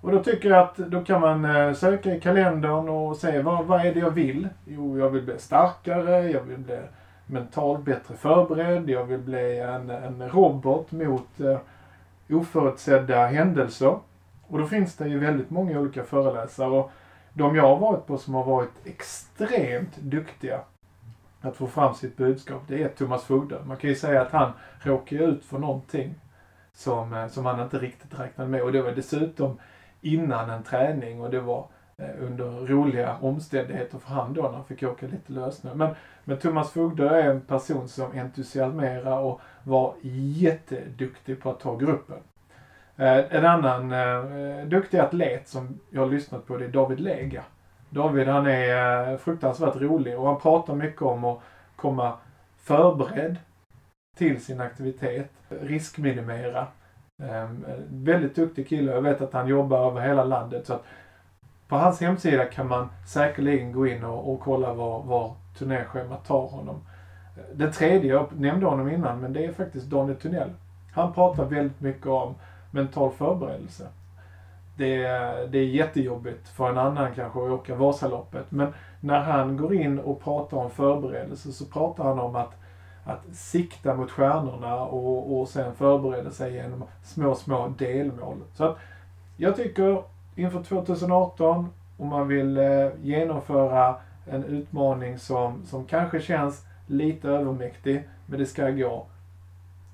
Och 0.01 0.13
då 0.13 0.23
tycker 0.23 0.51
jag 0.51 0.59
att 0.59 0.77
då 0.77 1.05
kan 1.05 1.21
man 1.21 1.45
eh, 1.45 1.73
söka 1.73 2.15
i 2.15 2.21
kalendern 2.21 2.89
och 2.89 3.17
se 3.17 3.43
vad, 3.43 3.67
vad 3.67 3.87
är 3.87 3.95
det 3.95 4.01
jag 4.01 4.11
vill? 4.11 4.49
Jo, 4.65 4.99
jag 4.99 5.11
vill 5.11 5.23
bli 5.23 5.39
starkare, 5.39 6.31
jag 6.31 6.43
vill 6.43 6.59
bli 6.59 6.79
mentalt 7.27 7.85
bättre 7.85 8.15
förberedd, 8.15 8.91
jag 8.91 9.05
vill 9.05 9.19
bli 9.19 9.59
en, 9.59 9.91
en 9.91 10.29
robot 10.29 10.93
mot 10.93 11.41
eh, 11.41 11.59
oförutsedda 12.31 13.27
händelser. 13.27 13.99
Och 14.49 14.59
då 14.59 14.67
finns 14.67 14.97
det 14.97 15.09
ju 15.09 15.19
väldigt 15.19 15.51
många 15.51 15.81
olika 15.81 16.05
föreläsare. 16.05 16.69
Och 16.69 16.91
de 17.33 17.57
jag 17.57 17.63
har 17.63 17.77
varit 17.77 18.07
på 18.07 18.19
som 18.19 18.35
har 18.35 18.45
varit 18.45 18.87
extremt 18.87 19.97
duktiga 19.97 20.61
att 21.41 21.57
få 21.57 21.67
fram 21.67 21.95
sitt 21.95 22.17
budskap, 22.17 22.63
det 22.69 22.83
är 22.83 22.89
Thomas 22.89 23.25
Fogde. 23.25 23.59
Man 23.65 23.77
kan 23.77 23.91
ju 23.91 23.97
säga 23.97 24.23
att 24.23 24.33
han 24.33 24.53
råkade 24.81 25.25
ut 25.25 25.45
för 25.45 25.59
någonting 25.59 26.15
som, 26.73 27.15
eh, 27.15 27.29
som 27.29 27.47
han 27.47 27.61
inte 27.61 27.79
riktigt 27.79 28.21
räknade 28.21 28.51
med. 28.51 28.63
Och 28.63 28.73
det 28.73 28.83
var 28.83 28.93
dessutom 28.93 29.59
innan 30.01 30.51
en 30.51 30.63
träning 30.63 31.21
och 31.21 31.31
det 31.31 31.41
var 31.41 31.67
eh, 31.97 32.11
under 32.21 32.45
roliga 32.51 33.17
omständigheter 33.21 33.99
för 33.99 34.09
han 34.09 34.33
då 34.33 34.43
när 34.43 34.51
han 34.51 34.65
fick 34.65 34.83
åka 34.83 35.07
lite 35.07 35.33
lössnö. 35.33 35.75
Men, 35.75 35.95
men 36.25 36.39
Thomas 36.39 36.73
Fogde 36.73 37.09
är 37.09 37.31
en 37.31 37.41
person 37.41 37.89
som 37.89 38.13
entusiasmerar 38.19 39.19
och 39.19 39.41
var 39.65 39.95
jätteduktig 40.03 41.41
på 41.41 41.51
att 41.51 41.61
ta 41.61 41.77
gruppen. 41.77 42.19
Eh, 42.99 43.37
en 43.37 43.45
annan 43.45 43.93
eh, 43.93 44.67
duktig 44.67 44.99
atlet 44.99 45.49
som 45.49 45.81
jag 45.91 46.01
har 46.01 46.11
lyssnat 46.11 46.47
på 46.47 46.57
det 46.57 46.65
är 46.65 46.69
David 46.69 47.01
Lega. 47.01 47.43
David 47.91 48.29
han 48.29 48.47
är 48.47 49.13
eh, 49.13 49.19
fruktansvärt 49.19 49.77
rolig 49.77 50.19
och 50.19 50.27
han 50.27 50.41
pratar 50.41 50.75
mycket 50.75 51.03
om 51.03 51.25
att 51.25 51.41
komma 51.77 52.13
förberedd 52.57 53.37
till 54.17 54.45
sin 54.45 54.61
aktivitet, 54.61 55.31
riskminimera. 55.49 56.67
Eh, 57.23 57.49
väldigt 57.91 58.37
duktig 58.37 58.69
kille. 58.69 58.93
Jag 58.93 59.03
vet 59.03 59.21
att 59.21 59.33
han 59.33 59.49
jobbar 59.49 59.91
över 59.91 60.01
hela 60.01 60.25
landet. 60.25 60.67
Så 60.67 60.75
att 60.75 60.85
på 61.69 61.77
hans 61.77 62.01
hemsida 62.01 62.45
kan 62.45 62.69
man 62.69 62.89
säkerligen 63.07 63.73
gå 63.73 63.87
in 63.87 64.05
och, 64.05 64.33
och 64.33 64.41
kolla 64.41 64.75
var, 64.75 65.03
var 65.03 65.35
turnéschemat 65.59 66.25
tar 66.25 66.47
honom. 66.47 66.81
Den 67.55 67.73
tredje, 67.73 68.13
jag 68.13 68.41
nämnde 68.41 68.67
honom 68.67 68.89
innan, 68.89 69.21
men 69.21 69.33
det 69.33 69.45
är 69.45 69.53
faktiskt 69.53 69.87
Daniel 69.87 70.17
Tunnell. 70.17 70.51
Han 70.95 71.13
pratar 71.13 71.45
väldigt 71.45 71.81
mycket 71.81 72.07
om 72.07 72.35
mental 72.71 73.11
förberedelse. 73.11 73.87
Det 74.77 75.05
är, 75.05 75.47
det 75.47 75.59
är 75.59 75.67
jättejobbigt 75.67 76.49
för 76.49 76.71
en 76.71 76.79
annan 76.79 77.15
kanske 77.15 77.39
att 77.39 77.51
åka 77.51 77.75
Vasaloppet. 77.75 78.51
Men 78.51 78.73
när 79.01 79.21
han 79.21 79.57
går 79.57 79.75
in 79.75 79.99
och 79.99 80.23
pratar 80.23 80.57
om 80.57 80.71
förberedelse 80.71 81.53
så 81.53 81.65
pratar 81.65 82.05
han 82.05 82.19
om 82.19 82.37
att, 82.37 82.53
att 83.05 83.25
sikta 83.33 83.95
mot 83.95 84.11
stjärnorna 84.11 84.81
och, 84.81 85.41
och 85.41 85.49
sen 85.49 85.75
förbereda 85.75 86.31
sig 86.31 86.55
genom 86.55 86.85
små, 87.03 87.35
små 87.35 87.69
delmål. 87.79 88.37
Så 88.55 88.65
att 88.65 88.79
jag 89.37 89.57
tycker 89.57 90.03
inför 90.37 90.63
2018, 90.63 91.69
om 91.97 92.09
man 92.09 92.29
vill 92.29 92.59
eh, 92.59 92.89
genomföra 93.03 93.97
en 94.27 94.45
utmaning 94.45 95.19
som, 95.19 95.67
som 95.67 95.85
kanske 95.85 96.21
känns 96.21 96.65
lite 96.87 97.29
övermäktig, 97.29 98.09
men 98.27 98.39
det 98.39 98.47
ska 98.47 98.71
gå. 98.71 99.07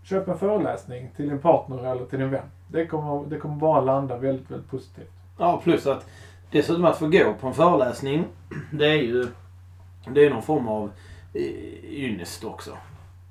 Köp 0.04 0.28
en 0.28 0.38
föreläsning 0.38 1.10
till 1.16 1.28
din 1.28 1.38
partner 1.38 1.92
eller 1.92 2.04
till 2.04 2.18
din 2.18 2.30
vän. 2.30 2.50
Det 2.68 2.86
kommer, 2.86 3.30
det 3.30 3.38
kommer 3.38 3.56
bara 3.56 3.80
landa 3.80 4.18
väldigt, 4.18 4.50
väldigt 4.50 4.70
positivt. 4.70 5.10
Ja, 5.38 5.60
plus 5.64 5.86
att 5.86 6.06
dessutom 6.50 6.84
att 6.84 6.98
få 6.98 7.06
gå 7.06 7.34
på 7.40 7.46
en 7.46 7.54
föreläsning, 7.54 8.24
det 8.72 8.86
är 8.86 9.02
ju 9.02 9.26
det 10.06 10.26
är 10.26 10.30
någon 10.30 10.42
form 10.42 10.68
av 10.68 10.90
eh, 11.34 11.42
ynnest 11.84 12.44
också. 12.44 12.70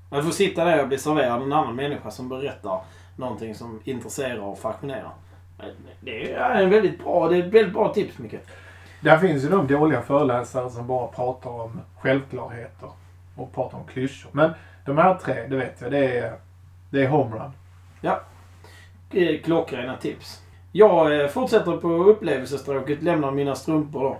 Att 0.09 0.25
få 0.25 0.31
sitta 0.31 0.65
där 0.65 0.81
och 0.81 0.87
bli 0.87 0.97
serverad 0.97 1.41
en 1.41 1.53
annan 1.53 1.75
människa 1.75 2.11
som 2.11 2.29
berättar 2.29 2.81
någonting 3.15 3.55
som 3.55 3.79
intresserar 3.83 4.39
och 4.39 4.59
fascinerar. 4.59 5.11
Det 6.01 6.33
är 6.33 6.61
en 6.61 6.69
väldigt 6.69 7.03
bra, 7.03 7.29
det 7.29 7.37
är 7.37 7.39
ett 7.39 7.53
väldigt 7.53 7.73
bra 7.73 7.93
tips, 7.93 8.17
Micke. 8.17 8.35
Där 9.01 9.17
finns 9.17 9.43
ju 9.43 9.49
de 9.49 9.67
dåliga 9.67 10.01
föreläsare 10.01 10.69
som 10.69 10.87
bara 10.87 11.07
pratar 11.07 11.49
om 11.49 11.81
självklarheter 11.99 12.89
och 13.35 13.53
pratar 13.53 13.77
om 13.77 13.83
klyschor. 13.85 14.29
Men 14.33 14.51
de 14.85 14.97
här 14.97 15.15
tre, 15.15 15.47
det 15.47 15.55
vet 15.55 15.81
jag, 15.81 15.91
det 15.91 16.17
är, 16.17 16.33
det 16.93 17.03
är 17.03 17.07
homerun. 17.07 17.51
Ja. 18.01 18.21
Eh, 19.13 19.41
klockrena 19.41 19.97
tips. 19.97 20.41
Jag 20.71 21.21
eh, 21.21 21.27
fortsätter 21.27 21.77
på 21.77 21.87
upplevelsestråket, 21.87 23.03
lämnar 23.03 23.31
mina 23.31 23.55
strumpor 23.55 24.01
då. 24.01 24.17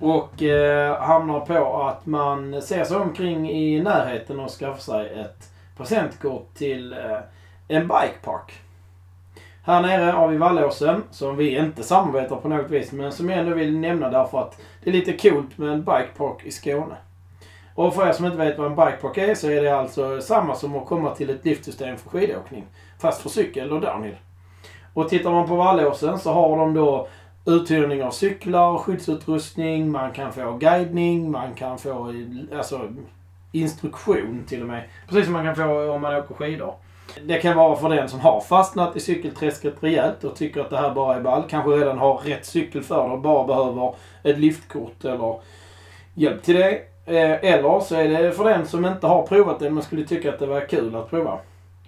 Och 0.00 0.42
eh, 0.42 1.02
hamnar 1.02 1.40
på 1.40 1.82
att 1.82 2.06
man 2.06 2.62
ser 2.62 2.84
sig 2.84 2.96
omkring 2.96 3.50
i 3.50 3.82
närheten 3.82 4.40
och 4.40 4.50
skaffar 4.50 4.80
sig 4.80 5.20
ett 5.20 5.50
presentkort 5.76 6.54
till 6.54 6.92
eh, 6.92 7.18
en 7.68 7.88
bikepark. 7.88 8.52
Här 9.64 9.82
nere 9.82 10.10
har 10.10 10.28
vi 10.28 10.36
Vallåsen, 10.36 11.02
som 11.10 11.36
vi 11.36 11.58
inte 11.58 11.82
samarbetar 11.82 12.36
på 12.36 12.48
något 12.48 12.70
vis, 12.70 12.92
men 12.92 13.12
som 13.12 13.30
jag 13.30 13.38
ändå 13.38 13.54
vill 13.54 13.78
nämna 13.78 14.10
därför 14.10 14.40
att 14.40 14.60
det 14.84 14.90
är 14.90 14.94
lite 14.94 15.12
coolt 15.12 15.58
med 15.58 15.68
en 15.68 15.84
bikepark 15.84 16.44
i 16.44 16.50
Skåne. 16.50 16.96
Och 17.76 17.94
för 17.94 18.08
er 18.08 18.12
som 18.12 18.26
inte 18.26 18.38
vet 18.38 18.58
vad 18.58 18.66
en 18.66 18.76
bikepark 18.76 19.18
är 19.18 19.34
så 19.34 19.50
är 19.50 19.62
det 19.62 19.78
alltså 19.78 20.20
samma 20.20 20.54
som 20.54 20.76
att 20.76 20.86
komma 20.86 21.14
till 21.14 21.30
ett 21.30 21.44
liftsystem 21.44 21.96
för 21.96 22.10
skidåkning. 22.10 22.66
Fast 22.98 23.22
för 23.22 23.28
cykel 23.28 23.72
och 23.72 23.80
downhill. 23.80 24.16
Och 24.94 25.08
tittar 25.08 25.30
man 25.30 25.48
på 25.48 25.56
Vallåsen 25.56 26.18
så 26.18 26.32
har 26.32 26.56
de 26.56 26.74
då 26.74 27.08
uthyrning 27.46 28.02
av 28.02 28.10
cyklar, 28.10 28.78
skyddsutrustning, 28.78 29.90
man 29.90 30.12
kan 30.12 30.32
få 30.32 30.52
guidning, 30.52 31.30
man 31.30 31.54
kan 31.54 31.78
få 31.78 32.14
alltså, 32.56 32.88
instruktion 33.52 34.44
till 34.48 34.60
och 34.60 34.68
med. 34.68 34.84
Precis 35.08 35.24
som 35.24 35.32
man 35.32 35.44
kan 35.44 35.56
få 35.56 35.90
om 35.90 36.02
man 36.02 36.16
åker 36.16 36.34
skidor. 36.34 36.74
Det 37.26 37.38
kan 37.38 37.56
vara 37.56 37.76
för 37.76 37.88
den 37.88 38.08
som 38.08 38.20
har 38.20 38.40
fastnat 38.40 38.96
i 38.96 39.00
cykelträsket 39.00 39.74
rejält 39.80 40.24
och 40.24 40.36
tycker 40.36 40.60
att 40.60 40.70
det 40.70 40.76
här 40.78 40.94
bara 40.94 41.16
är 41.16 41.20
ball. 41.20 41.44
Kanske 41.48 41.70
redan 41.70 41.98
har 41.98 42.16
rätt 42.16 42.46
cykel 42.46 42.82
för 42.82 43.08
det 43.08 43.14
och 43.14 43.20
bara 43.20 43.46
behöver 43.46 43.94
ett 44.22 44.38
liftkort 44.38 45.04
eller 45.04 45.40
hjälp 46.14 46.42
till 46.42 46.54
det. 46.54 46.95
Eh, 47.06 47.44
eller 47.44 47.80
så 47.80 47.94
är 47.94 48.08
det 48.08 48.32
för 48.32 48.44
den 48.44 48.66
som 48.66 48.86
inte 48.86 49.06
har 49.06 49.26
provat 49.26 49.58
det 49.58 49.70
men 49.70 49.82
skulle 49.82 50.04
tycka 50.04 50.32
att 50.32 50.38
det 50.38 50.46
var 50.46 50.68
kul 50.68 50.96
att 50.96 51.10
prova. 51.10 51.38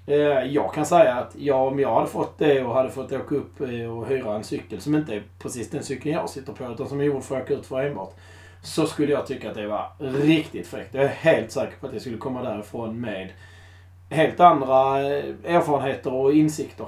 Eh, 0.06 0.42
jag 0.44 0.74
kan 0.74 0.86
säga 0.86 1.14
att 1.14 1.36
jag, 1.38 1.66
om 1.66 1.78
jag 1.78 1.94
hade 1.94 2.06
fått 2.06 2.38
det 2.38 2.64
och 2.64 2.74
hade 2.74 2.90
fått 2.90 3.12
åka 3.12 3.34
upp 3.34 3.60
eh, 3.60 3.96
och 3.98 4.06
hyra 4.06 4.34
en 4.34 4.44
cykel 4.44 4.80
som 4.80 4.94
inte 4.94 5.14
är 5.14 5.22
precis 5.38 5.70
den 5.70 5.82
cykeln 5.82 6.14
jag 6.14 6.30
sitter 6.30 6.52
på 6.52 6.64
utan 6.64 6.88
som 6.88 7.00
är 7.00 7.04
gjord 7.04 7.22
för 7.22 7.36
att 7.36 7.42
åka 7.42 7.54
ut 7.54 7.66
för 7.66 7.84
enbart. 7.84 8.14
Så 8.62 8.86
skulle 8.86 9.12
jag 9.12 9.26
tycka 9.26 9.48
att 9.48 9.54
det 9.54 9.66
var 9.66 9.90
riktigt 9.98 10.66
fräckt. 10.66 10.94
Jag 10.94 11.04
är 11.04 11.08
helt 11.08 11.50
säker 11.50 11.76
på 11.80 11.86
att 11.86 11.92
jag 11.92 12.02
skulle 12.02 12.18
komma 12.18 12.42
därifrån 12.42 13.00
med 13.00 13.28
helt 14.10 14.40
andra 14.40 14.98
erfarenheter 14.98 16.12
och 16.12 16.32
insikter. 16.32 16.86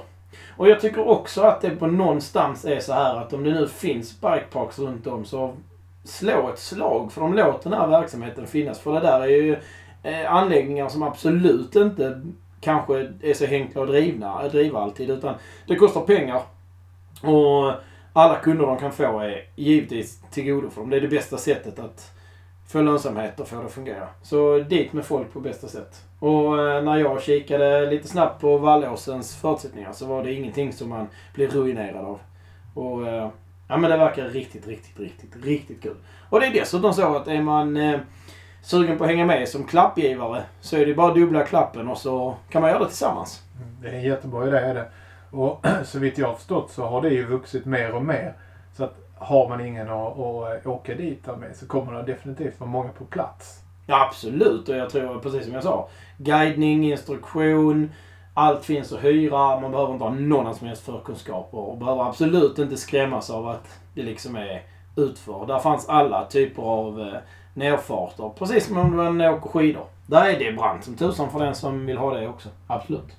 Och 0.57 0.69
jag 0.69 0.81
tycker 0.81 1.07
också 1.07 1.41
att 1.41 1.61
det 1.61 1.69
på 1.69 1.87
någonstans 1.87 2.65
är 2.65 2.79
så 2.79 2.93
här 2.93 3.15
att 3.15 3.33
om 3.33 3.43
det 3.43 3.51
nu 3.51 3.67
finns 3.67 4.21
bikeparks 4.21 4.79
runt 4.79 5.07
om 5.07 5.25
så 5.25 5.53
slå 6.03 6.49
ett 6.49 6.59
slag 6.59 7.11
för 7.11 7.21
de 7.21 7.33
låter 7.33 7.69
den 7.69 7.79
här 7.79 7.87
verksamheten 7.87 8.47
finnas. 8.47 8.79
För 8.79 8.93
det 8.93 8.99
där 8.99 9.21
är 9.21 9.27
ju 9.27 9.57
eh, 10.03 10.33
anläggningar 10.33 10.89
som 10.89 11.03
absolut 11.03 11.75
inte 11.75 12.21
kanske 12.61 13.09
är 13.21 13.33
så 13.33 13.45
enkla 13.45 13.81
att 13.81 13.87
drivna, 13.87 14.47
driva 14.47 14.79
alltid. 14.79 15.09
Utan 15.09 15.35
det 15.67 15.75
kostar 15.75 16.01
pengar. 16.01 16.41
Och 17.21 17.73
alla 18.13 18.35
kunder 18.35 18.65
de 18.65 18.77
kan 18.77 18.91
få 18.91 19.19
är 19.19 19.45
givetvis 19.55 20.21
till 20.31 20.45
godo 20.45 20.69
för 20.69 20.81
dem. 20.81 20.89
Det 20.89 20.97
är 20.97 21.01
det 21.01 21.07
bästa 21.07 21.37
sättet 21.37 21.79
att 21.79 22.11
få 22.67 22.81
lönsamhet 22.81 23.39
och 23.39 23.47
få 23.47 23.55
det 23.55 23.65
att 23.65 23.71
fungera. 23.71 24.07
Så 24.21 24.59
dit 24.59 24.93
med 24.93 25.05
folk 25.05 25.33
på 25.33 25.39
bästa 25.39 25.67
sätt. 25.67 26.05
Och 26.19 26.59
eh, 26.59 26.83
när 26.83 26.97
jag 26.97 27.21
kikade 27.21 27.85
lite 27.91 28.07
snabbt 28.07 28.41
på 28.41 28.57
Vallåsens 28.57 29.35
förutsättningar 29.35 29.91
så 29.93 30.05
var 30.05 30.23
det 30.23 30.33
ingenting 30.33 30.73
som 30.73 30.89
man 30.89 31.07
blir 31.33 31.47
ruinerad 31.47 32.05
av. 32.05 32.19
Och 32.73 33.07
eh, 33.07 33.29
ja 33.71 33.77
men 33.77 33.91
det 33.91 33.97
verkar 33.97 34.25
riktigt, 34.25 34.67
riktigt, 34.67 34.99
riktigt, 34.99 35.45
riktigt 35.45 35.83
kul. 35.83 35.95
Och 36.29 36.39
det 36.39 36.45
är 36.45 36.53
dessutom 36.53 36.93
så 36.93 37.15
att 37.15 37.27
är 37.27 37.41
man 37.41 37.77
eh, 37.77 37.99
sugen 38.61 38.97
på 38.97 39.03
att 39.03 39.09
hänga 39.09 39.25
med 39.25 39.49
som 39.49 39.63
klappgivare 39.63 40.43
så 40.61 40.77
är 40.77 40.85
det 40.85 40.93
bara 40.93 41.13
dubbla 41.13 41.43
klappen 41.43 41.87
och 41.87 41.97
så 41.97 42.35
kan 42.49 42.61
man 42.61 42.71
göra 42.71 42.79
det 42.79 42.87
tillsammans. 42.87 43.41
Det 43.81 43.87
är 43.87 43.93
en 43.93 44.03
jättebra 44.03 44.47
idé 44.47 44.57
är 44.57 44.73
det. 44.73 44.85
Och 45.31 45.65
så 45.83 45.99
vitt 45.99 46.17
jag 46.17 46.27
har 46.27 46.35
förstått 46.35 46.71
så 46.71 46.85
har 46.85 47.01
det 47.01 47.09
ju 47.09 47.25
vuxit 47.25 47.65
mer 47.65 47.95
och 47.95 48.05
mer. 48.05 48.33
Så 48.77 48.83
att 48.83 48.95
har 49.15 49.49
man 49.49 49.65
ingen 49.65 49.89
att, 49.89 50.19
att 50.19 50.65
åka 50.65 50.95
dit 50.95 51.27
med 51.39 51.55
så 51.55 51.67
kommer 51.67 51.93
det 51.93 52.03
definitivt 52.03 52.59
vara 52.59 52.69
många 52.69 52.89
på 52.89 53.05
plats. 53.05 53.59
Ja, 53.85 54.07
absolut. 54.07 54.69
Och 54.69 54.75
jag 54.75 54.89
tror, 54.89 55.19
precis 55.19 55.45
som 55.45 55.53
jag 55.53 55.63
sa, 55.63 55.89
guidning, 56.17 56.91
instruktion, 56.91 57.91
allt 58.33 58.65
finns 58.65 58.91
att 58.91 59.03
hyra. 59.03 59.59
Man 59.59 59.71
behöver 59.71 59.93
inte 59.93 60.05
ha 60.05 60.13
några 60.13 60.53
som 60.53 60.67
helst 60.67 60.85
förkunskaper 60.85 61.57
och 61.57 61.77
behöver 61.77 62.03
absolut 62.03 62.59
inte 62.59 62.77
skrämmas 62.77 63.29
av 63.29 63.47
att 63.47 63.79
det 63.95 64.03
liksom 64.03 64.35
är 64.35 64.63
utför. 64.95 65.45
Där 65.47 65.59
fanns 65.59 65.89
alla 65.89 66.25
typer 66.25 66.63
av 66.63 67.01
eh, 67.01 67.17
nerfarter. 67.53 68.31
Precis 68.37 68.65
som 68.65 68.77
om 68.77 68.95
man 68.95 69.21
åker 69.21 69.49
skidor. 69.49 69.85
Där 70.07 70.25
är 70.25 70.39
det 70.39 70.51
brant 70.51 70.83
som 70.83 70.95
tusan 70.95 71.31
för 71.31 71.39
den 71.39 71.55
som 71.55 71.85
vill 71.85 71.97
ha 71.97 72.13
det 72.13 72.27
också. 72.27 72.49
Absolut. 72.67 73.15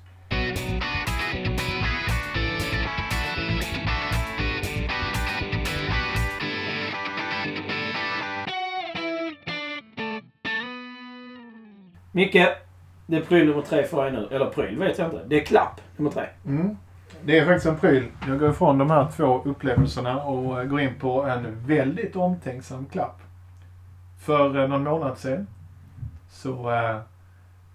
Micke, 12.15 12.47
det 13.05 13.17
är 13.17 13.21
pryl 13.21 13.47
nummer 13.47 13.61
tre 13.61 13.83
för 13.83 14.03
dig 14.03 14.11
nu. 14.11 14.27
Eller 14.31 14.45
pryl 14.45 14.79
vet 14.79 14.97
jag 14.97 15.07
inte. 15.07 15.21
Det 15.27 15.41
är 15.41 15.45
klapp 15.45 15.81
nummer 15.97 16.11
tre. 16.11 16.23
Mm. 16.45 16.77
Det 17.25 17.39
är 17.39 17.45
faktiskt 17.45 17.65
en 17.65 17.77
pryl. 17.77 18.07
Jag 18.27 18.39
går 18.39 18.49
ifrån 18.49 18.77
de 18.77 18.89
här 18.89 19.07
två 19.17 19.41
upplevelserna 19.45 20.23
och 20.23 20.69
går 20.69 20.81
in 20.81 20.95
på 20.99 21.23
en 21.23 21.67
väldigt 21.67 22.15
omtänksam 22.15 22.85
klapp. 22.85 23.21
För 24.25 24.61
eh, 24.61 24.67
någon 24.67 24.83
månad 24.83 25.17
sedan 25.17 25.47
så 26.29 26.71
äh, 26.71 26.97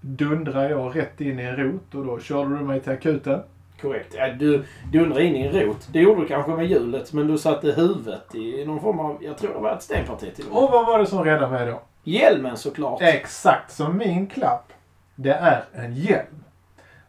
dundrade 0.00 0.70
jag 0.70 0.96
rätt 0.96 1.20
in 1.20 1.40
i 1.40 1.42
en 1.42 1.56
rot 1.56 1.94
och 1.94 2.04
då 2.04 2.20
körde 2.20 2.58
du 2.58 2.64
mig 2.64 2.80
till 2.80 2.92
akuten. 2.92 3.40
Korrekt. 3.80 4.14
Ja, 4.18 4.32
du 4.32 4.64
dundrade 4.92 5.24
in 5.24 5.36
i 5.36 5.46
en 5.46 5.52
rot. 5.52 5.88
Det 5.92 6.00
gjorde 6.00 6.20
du 6.20 6.26
kanske 6.26 6.50
med 6.50 6.66
hjulet, 6.66 7.12
men 7.12 7.26
du 7.26 7.38
satte 7.38 7.72
huvudet 7.72 8.34
i 8.34 8.64
någon 8.66 8.80
form 8.80 9.00
av, 9.00 9.18
jag 9.20 9.38
tror 9.38 9.54
det 9.54 9.60
var 9.60 9.72
ett 9.72 9.82
stenparti 9.82 10.34
till 10.34 10.44
och 10.50 10.64
Och 10.64 10.70
vad 10.70 10.86
var 10.86 10.98
det 10.98 11.06
som 11.06 11.24
räddade 11.24 11.52
mig 11.52 11.66
då? 11.66 11.80
Hjälmen 12.04 12.56
såklart. 12.56 13.02
Exakt, 13.02 13.72
som 13.72 13.96
min 13.96 14.26
klapp. 14.26 14.72
Det 15.20 15.32
är 15.32 15.64
en 15.72 15.94
hjälm. 15.94 16.44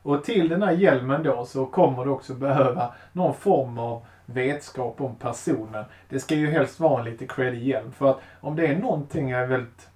Och 0.02 0.24
till 0.24 0.50
den 0.50 0.62
här 0.62 0.72
hjälmen 0.72 1.24
då 1.24 1.46
så 1.46 1.66
kommer 1.66 2.06
du 2.06 2.12
också 2.12 2.34
behöva 2.34 2.94
någon 3.12 3.34
form 3.34 3.80
av 3.80 4.06
vetskap 4.26 5.02
om 5.02 5.16
personen. 5.16 5.86
Det 6.10 6.20
ska 6.20 6.36
ju 6.36 6.50
helst 6.50 6.80
vara 6.80 7.00
en 7.00 7.06
lite 7.06 7.28
creddig 7.28 7.64
hjälm. 7.64 7.92
För 7.92 8.10
att 8.10 8.20
om 8.42 8.56
det 8.56 8.68
är 8.68 8.76
någonting 8.76 9.30
jag 9.30 9.42
är 9.42 9.48
väldigt 9.48 9.90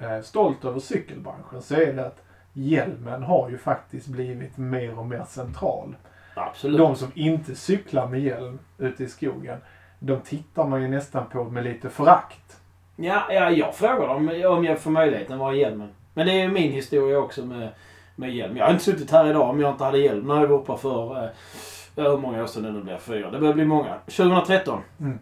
eh, 0.00 0.20
stolt 0.20 0.64
över 0.64 0.80
cykelbranschen 0.80 1.62
så 1.62 1.74
är 1.74 1.92
det 1.92 2.06
att 2.06 2.22
hjälmen 2.52 3.22
har 3.22 3.50
ju 3.50 3.58
faktiskt 3.58 4.06
blivit 4.06 4.56
mer 4.56 4.98
och 4.98 5.06
mer 5.06 5.24
central. 5.28 5.96
Absolut. 6.34 6.78
De 6.78 6.96
som 6.96 7.12
inte 7.14 7.54
cyklar 7.54 8.06
med 8.06 8.20
hjälm 8.20 8.58
ute 8.78 9.04
i 9.04 9.08
skogen, 9.08 9.58
de 9.98 10.20
tittar 10.20 10.66
man 10.66 10.82
ju 10.82 10.88
nästan 10.88 11.26
på 11.26 11.44
med 11.44 11.64
lite 11.64 11.90
förakt. 11.90 12.60
Ja, 12.96 13.26
ja, 13.30 13.50
jag 13.50 13.74
frågar 13.74 14.08
dem 14.08 14.42
om 14.56 14.64
jag 14.64 14.78
får 14.78 14.90
möjligheten 14.90 15.34
att 15.34 15.40
vara 15.40 15.54
hjälmen. 15.54 15.88
Men 16.18 16.26
det 16.26 16.32
är 16.32 16.42
ju 16.42 16.48
min 16.48 16.72
historia 16.72 17.18
också 17.18 17.44
med, 17.46 17.68
med 18.16 18.34
hjälm. 18.34 18.56
Jag 18.56 18.64
hade 18.64 18.72
inte 18.72 18.84
suttit 18.84 19.10
här 19.10 19.30
idag 19.30 19.50
om 19.50 19.60
jag 19.60 19.70
inte 19.70 19.84
hade 19.84 19.98
hjälm. 19.98 20.26
När 20.26 20.40
jag 20.40 20.46
var 20.46 20.58
uppe 20.58 20.76
för, 20.76 21.24
eh, 21.24 21.30
hur 21.96 22.16
många 22.16 22.42
år 22.42 22.46
sedan 22.46 22.62
det 22.62 22.70
nu 22.70 22.82
blir? 22.82 22.98
Fyra. 22.98 23.30
Det 23.30 23.38
börjar 23.38 23.54
bli 23.54 23.64
många. 23.64 23.98
2013. 24.06 24.80
Mm. 25.00 25.18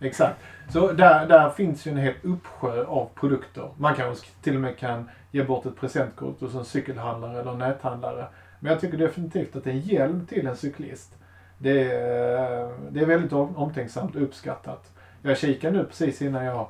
Exakt. 0.00 0.40
Så 0.72 0.92
där, 0.92 1.26
där 1.26 1.50
finns 1.50 1.86
ju 1.86 1.90
en 1.90 1.96
hel 1.96 2.14
uppsjö 2.22 2.84
av 2.84 3.08
produkter. 3.14 3.68
Man 3.76 3.94
kanske 3.94 4.26
till 4.42 4.54
och 4.54 4.60
med 4.60 4.78
kan 4.78 5.10
ge 5.30 5.42
bort 5.42 5.66
ett 5.66 5.76
presentkort 5.76 6.40
hos 6.40 6.54
en 6.54 6.64
cykelhandlare 6.64 7.40
eller 7.40 7.54
näthandlare. 7.54 8.26
Men 8.60 8.72
jag 8.72 8.80
tycker 8.80 8.98
definitivt 8.98 9.56
att 9.56 9.66
en 9.66 9.80
hjälm 9.80 10.26
till 10.26 10.46
en 10.46 10.56
cyklist, 10.56 11.16
det 11.58 11.92
är, 11.92 12.90
det 12.90 13.00
är 13.00 13.06
väldigt 13.06 13.32
omtänksamt 13.32 14.16
och 14.16 14.22
uppskattat. 14.22 14.90
Jag 15.22 15.38
kikade 15.38 15.78
nu 15.78 15.84
precis 15.84 16.22
innan 16.22 16.44
jag 16.44 16.66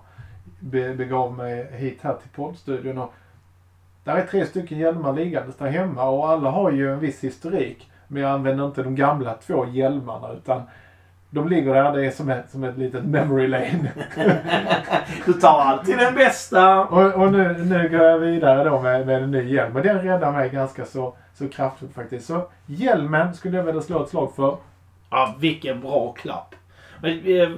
begav 0.97 1.37
mig 1.37 1.73
hit 1.73 1.99
här 2.03 2.15
till 2.15 2.31
poddstudion 2.31 2.99
och 2.99 3.15
där 4.05 4.17
är 4.17 4.27
tre 4.27 4.47
stycken 4.47 4.79
hjälmar 4.79 5.13
liggandes 5.13 5.57
där 5.57 5.67
hemma 5.67 6.09
och 6.09 6.29
alla 6.29 6.51
har 6.51 6.71
ju 6.71 6.93
en 6.93 7.01
viss 7.01 7.25
historik. 7.25 7.91
Men 8.09 8.23
jag 8.23 8.31
använder 8.31 8.67
inte 8.67 8.83
de 8.83 8.95
gamla 8.95 9.35
två 9.35 9.67
hjälmarna 9.67 10.33
utan 10.33 10.63
de 11.31 11.49
ligger 11.49 11.75
där, 11.75 11.93
det 11.93 12.07
är 12.07 12.11
som 12.11 12.31
ett, 12.31 12.51
som 12.51 12.65
ett 12.65 12.79
litet 12.79 13.05
memory 13.05 13.49
lane. 13.49 13.93
Du 15.27 15.33
tar 15.33 15.61
alltid 15.61 15.99
den 15.99 16.15
bästa. 16.15 16.85
Och, 16.85 17.15
och 17.15 17.33
nu, 17.33 17.65
nu 17.65 17.89
går 17.89 18.01
jag 18.01 18.19
vidare 18.19 18.65
då 18.65 18.81
med, 18.81 19.07
med 19.07 19.23
en 19.23 19.31
ny 19.31 19.55
hjälm. 19.55 19.77
Och 19.77 19.83
den 19.83 19.99
räddar 20.03 20.33
mig 20.33 20.51
ganska 20.51 20.85
så, 20.85 21.15
så 21.35 21.49
kraftfullt 21.49 21.95
faktiskt. 21.95 22.27
Så 22.27 22.49
hjälmen 22.67 23.35
skulle 23.35 23.57
jag 23.57 23.65
vilja 23.65 23.81
slå 23.81 24.03
ett 24.03 24.09
slag 24.09 24.33
för. 24.37 24.57
Ja, 25.11 25.35
vilken 25.39 25.81
bra 25.81 26.13
klapp. 26.13 26.55
Men, 27.01 27.11
eh, 27.11 27.49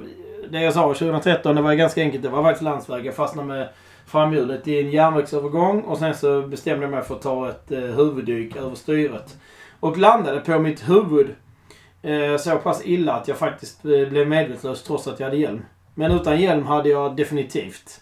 Det 0.51 0.61
jag 0.61 0.73
sa 0.73 0.83
2013, 0.83 1.57
det 1.57 1.63
var 1.63 1.75
ganska 1.75 2.01
enkelt. 2.01 2.23
Det 2.23 2.29
var 2.29 2.43
faktiskt 2.43 2.63
landsväg. 2.63 3.07
Jag 3.07 3.15
fastnade 3.15 3.49
med 3.49 3.69
framhjulet 4.07 4.69
i 4.69 4.81
en 4.81 4.91
järnvägsövergång 4.91 5.81
och 5.81 5.99
sen 5.99 6.15
så 6.15 6.43
bestämde 6.43 6.85
jag 6.85 6.91
mig 6.91 7.03
för 7.03 7.15
att 7.15 7.23
ta 7.23 7.49
ett 7.49 7.73
eh, 7.73 7.81
huvuddyk 7.81 8.57
över 8.57 8.75
styret. 8.75 9.37
Och 9.81 9.99
landade 9.99 10.41
på 10.41 10.59
mitt 10.59 10.89
huvud 10.89 11.35
eh, 12.03 12.37
så 12.37 12.59
pass 12.59 12.87
illa 12.87 13.13
att 13.13 13.29
jag 13.29 13.37
faktiskt 13.37 13.85
eh, 13.85 14.09
blev 14.09 14.29
medvetslös 14.29 14.83
trots 14.83 15.09
att 15.09 15.21
jag 15.21 15.27
hade 15.27 15.37
hjälm. 15.37 15.63
Men 15.95 16.13
utan 16.13 16.41
hjälm 16.41 16.67
hade 16.67 16.89
jag 16.89 17.17
definitivt 17.17 18.01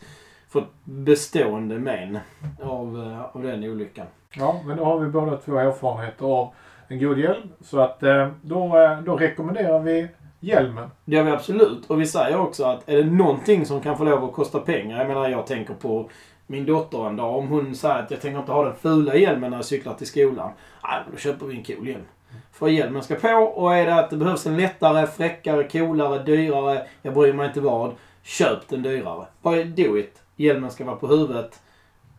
fått 0.48 0.84
bestående 0.84 1.78
men 1.78 2.18
av, 2.62 3.02
eh, 3.02 3.36
av 3.36 3.42
den 3.42 3.64
olyckan. 3.64 4.06
Ja, 4.34 4.60
men 4.64 4.76
då 4.76 4.84
har 4.84 4.98
vi 4.98 5.08
båda 5.08 5.36
två 5.36 5.58
erfarenheter 5.58 6.26
av 6.26 6.54
en 6.88 6.98
god 6.98 7.18
hjälm. 7.18 7.48
Så 7.60 7.80
att 7.80 8.02
eh, 8.02 8.28
då, 8.42 8.78
eh, 8.78 9.00
då 9.00 9.16
rekommenderar 9.16 9.80
vi 9.80 10.08
hjälmen. 10.40 10.90
Det 11.04 11.16
gör 11.16 11.24
vi 11.24 11.30
absolut. 11.30 11.90
Och 11.90 12.00
vi 12.00 12.06
säger 12.06 12.38
också 12.38 12.64
att 12.64 12.88
är 12.88 12.96
det 12.96 13.10
någonting 13.10 13.66
som 13.66 13.80
kan 13.80 13.98
få 13.98 14.04
lov 14.04 14.24
att 14.24 14.32
kosta 14.32 14.60
pengar. 14.60 14.98
Jag 14.98 15.08
menar 15.08 15.28
jag 15.28 15.46
tänker 15.46 15.74
på 15.74 16.10
min 16.46 16.66
dotter 16.66 17.08
en 17.08 17.16
dag. 17.16 17.36
Om 17.36 17.48
hon 17.48 17.74
säger 17.74 18.02
att 18.02 18.10
jag 18.10 18.20
tänker 18.20 18.40
inte 18.40 18.52
ha 18.52 18.64
den 18.64 18.74
fula 18.74 19.16
hjälmen 19.16 19.50
när 19.50 19.58
jag 19.58 19.64
cyklar 19.64 19.94
till 19.94 20.06
skolan. 20.06 20.50
Nej, 20.82 21.02
då 21.12 21.18
köper 21.18 21.46
vi 21.46 21.56
en 21.56 21.64
cool 21.64 21.88
hjälm. 21.88 22.04
För 22.52 22.68
hjälmen 22.68 23.02
ska 23.02 23.14
på 23.14 23.28
och 23.28 23.74
är 23.74 23.86
det 23.86 23.94
att 23.94 24.10
det 24.10 24.16
behövs 24.16 24.46
en 24.46 24.56
lättare, 24.56 25.06
fräckare, 25.06 25.68
coolare, 25.68 26.22
dyrare. 26.22 26.86
Jag 27.02 27.14
bryr 27.14 27.32
mig 27.32 27.46
inte 27.46 27.60
vad. 27.60 27.94
Köp 28.22 28.68
den 28.68 28.82
dyrare. 28.82 29.26
Bara 29.42 29.64
do 29.64 29.98
it. 29.98 30.22
Hjälmen 30.36 30.70
ska 30.70 30.84
vara 30.84 30.96
på 30.96 31.06
huvudet. 31.06 31.60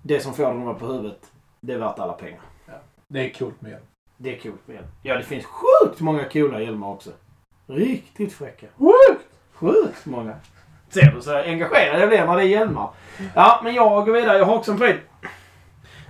Det 0.02 0.20
som 0.20 0.34
får 0.34 0.44
den 0.44 0.58
att 0.58 0.66
vara 0.66 0.76
på 0.76 0.86
huvudet, 0.86 1.32
det 1.60 1.74
är 1.74 1.78
värt 1.78 2.00
alla 2.00 2.14
pengar. 2.14 2.42
Det 3.08 3.26
är 3.26 3.34
coolt 3.34 3.62
med 3.62 3.72
hjälm. 3.72 3.84
Det 4.18 4.36
är 4.36 4.40
coolt 4.40 4.68
med 4.68 4.74
hjälm. 4.74 4.88
Ja, 5.04 5.18
det 5.18 5.24
finns 5.24 5.46
sjukt 5.46 6.00
många 6.00 6.24
coola 6.24 6.62
hjälmar 6.62 6.90
också. 6.90 7.12
Riktigt 7.72 8.34
fräcka. 8.34 8.68
Sjukt! 8.78 9.26
Sjukt 9.54 10.06
många. 10.06 10.36
Ser 10.90 11.12
du 11.12 11.22
så 11.22 11.38
engagerad 11.38 12.02
jag 12.02 12.10
blir 12.10 12.26
när 12.26 12.38
det 12.38 12.44
är 12.44 12.48
hjälmar. 12.48 12.90
Ja, 13.36 13.62
men 13.64 13.74
jag 13.74 14.06
går 14.06 14.14
vidare. 14.14 14.38
Jag 14.38 14.46
har 14.46 14.56
också 14.56 14.72
en 14.72 14.78
pryl. 14.78 15.00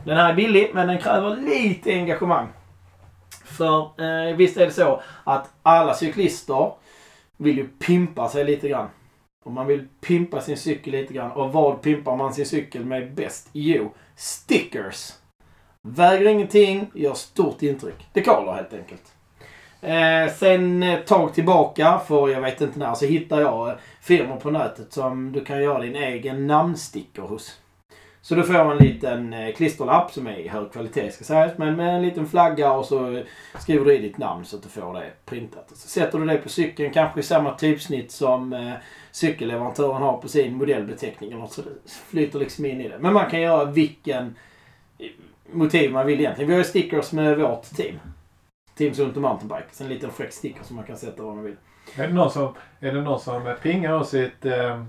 Den 0.06 0.18
här 0.18 0.30
är 0.30 0.34
billig, 0.34 0.72
men 0.74 0.88
den 0.88 0.98
kräver 0.98 1.36
lite 1.36 1.92
engagemang. 1.92 2.48
För 3.46 3.82
eh, 3.82 4.36
visst 4.36 4.58
är 4.58 4.66
det 4.66 4.72
så 4.72 5.02
att 5.24 5.50
alla 5.64 5.94
cyklister 5.94 6.72
vill 7.38 7.58
ju 7.58 7.68
pimpa 7.68 8.30
sig 8.30 8.44
lite 8.46 8.70
grann. 8.70 8.90
Och 9.46 9.52
man 9.52 9.68
vill 9.68 9.88
pimpa 10.02 10.42
sin 10.42 10.58
cykel 10.58 10.92
lite 10.92 11.14
grann. 11.14 11.32
Och 11.32 11.54
vad 11.54 11.82
pimpar 11.82 12.16
man 12.18 12.34
sin 12.34 12.46
cykel 12.46 12.86
med 12.86 13.14
bäst? 13.14 13.50
Jo, 13.52 13.94
stickers. 14.16 15.14
Väger 15.88 16.28
ingenting, 16.28 16.92
gör 16.94 17.14
stort 17.14 17.62
intryck. 17.62 18.08
Dekaler 18.14 18.54
helt 18.54 18.74
enkelt. 18.74 19.14
Eh, 19.82 20.34
sen 20.34 20.84
ett 20.84 21.08
tag 21.08 21.34
tillbaka, 21.34 22.02
för 22.08 22.30
jag 22.30 22.42
vet 22.42 22.62
inte 22.62 22.80
när, 22.80 22.94
så 22.94 23.06
hittar 23.06 23.42
jag 23.42 23.78
firmor 24.02 24.36
på 24.36 24.52
nätet 24.52 24.94
som 24.94 25.32
du 25.32 25.46
kan 25.46 25.64
göra 25.64 25.82
din 25.82 25.96
egen 25.96 26.48
namnsticker 26.48 27.22
hos. 27.22 27.58
Så 28.24 28.36
du 28.36 28.44
får 28.44 28.72
en 28.72 28.78
liten 28.78 29.34
eh, 29.34 29.54
klisterlapp 29.54 30.12
som 30.12 30.28
är 30.28 30.38
i 30.38 30.48
hög 30.48 30.72
kvalitet 30.72 31.12
ska 31.12 31.24
sägas, 31.24 31.58
men 31.58 31.76
med 31.76 31.96
en 31.96 32.02
liten 32.02 32.28
flagga 32.28 32.72
och 32.72 32.86
så 32.86 33.24
skriver 33.60 33.86
du 33.86 33.96
i 33.96 34.02
ditt 34.02 34.18
namn 34.18 34.46
så 34.46 34.58
att 34.58 34.64
du 34.64 34.70
får 34.70 34.94
det 34.94 35.12
printat. 35.26 35.72
Så 35.74 35.88
sätter 35.88 36.20
du 36.20 36.26
det 36.26 36.38
på 36.38 36.50
cykeln, 36.50 36.94
kanske 36.94 37.20
i 37.20 37.24
samma 37.24 37.54
typsnitt 37.54 38.12
som 38.12 38.54
eh, 38.54 38.74
cykelleverantören 39.12 40.02
har 40.02 40.18
på 40.18 40.28
sin 40.28 40.58
modellbeteckning. 40.58 41.32
eller 41.32 41.42
något, 41.42 41.54
Så 41.54 41.62
det 41.62 41.92
flyter 42.10 42.40
liksom 42.40 42.66
in 42.66 42.82
i 42.82 42.88
det. 42.88 43.00
Men 43.00 43.14
man 43.14 43.30
kan 43.30 43.42
göra 43.42 43.66
vilken 43.66 44.36
motiv 45.52 45.92
man 45.92 46.06
vill 46.06 46.20
egentligen. 46.20 46.48
Vi 46.48 46.54
har 46.54 46.64
ju 46.64 46.70
stickers 46.70 47.12
med 47.12 47.38
vårt 47.38 47.64
team. 47.64 48.00
Team 48.82 48.94
Sunt 48.94 49.16
och 49.16 49.22
Mountainbike. 49.22 49.84
En 49.84 49.88
liten 49.90 50.10
fräck 50.12 50.34
sticker 50.34 50.64
som 50.64 50.76
man 50.76 50.86
kan 50.86 50.98
sätta 50.98 51.24
var 51.24 51.36
man 51.36 51.44
vill. 51.44 51.56
Är 51.98 52.08
det 52.08 52.14
någon 52.14 52.32
som, 52.32 52.54
är 52.80 52.92
det 52.94 53.02
någon 53.02 53.20
som 53.20 53.56
pingar 53.62 53.94
oss 53.94 54.14
i 54.14 54.24
ett, 54.26 54.46
eh, 54.46 54.82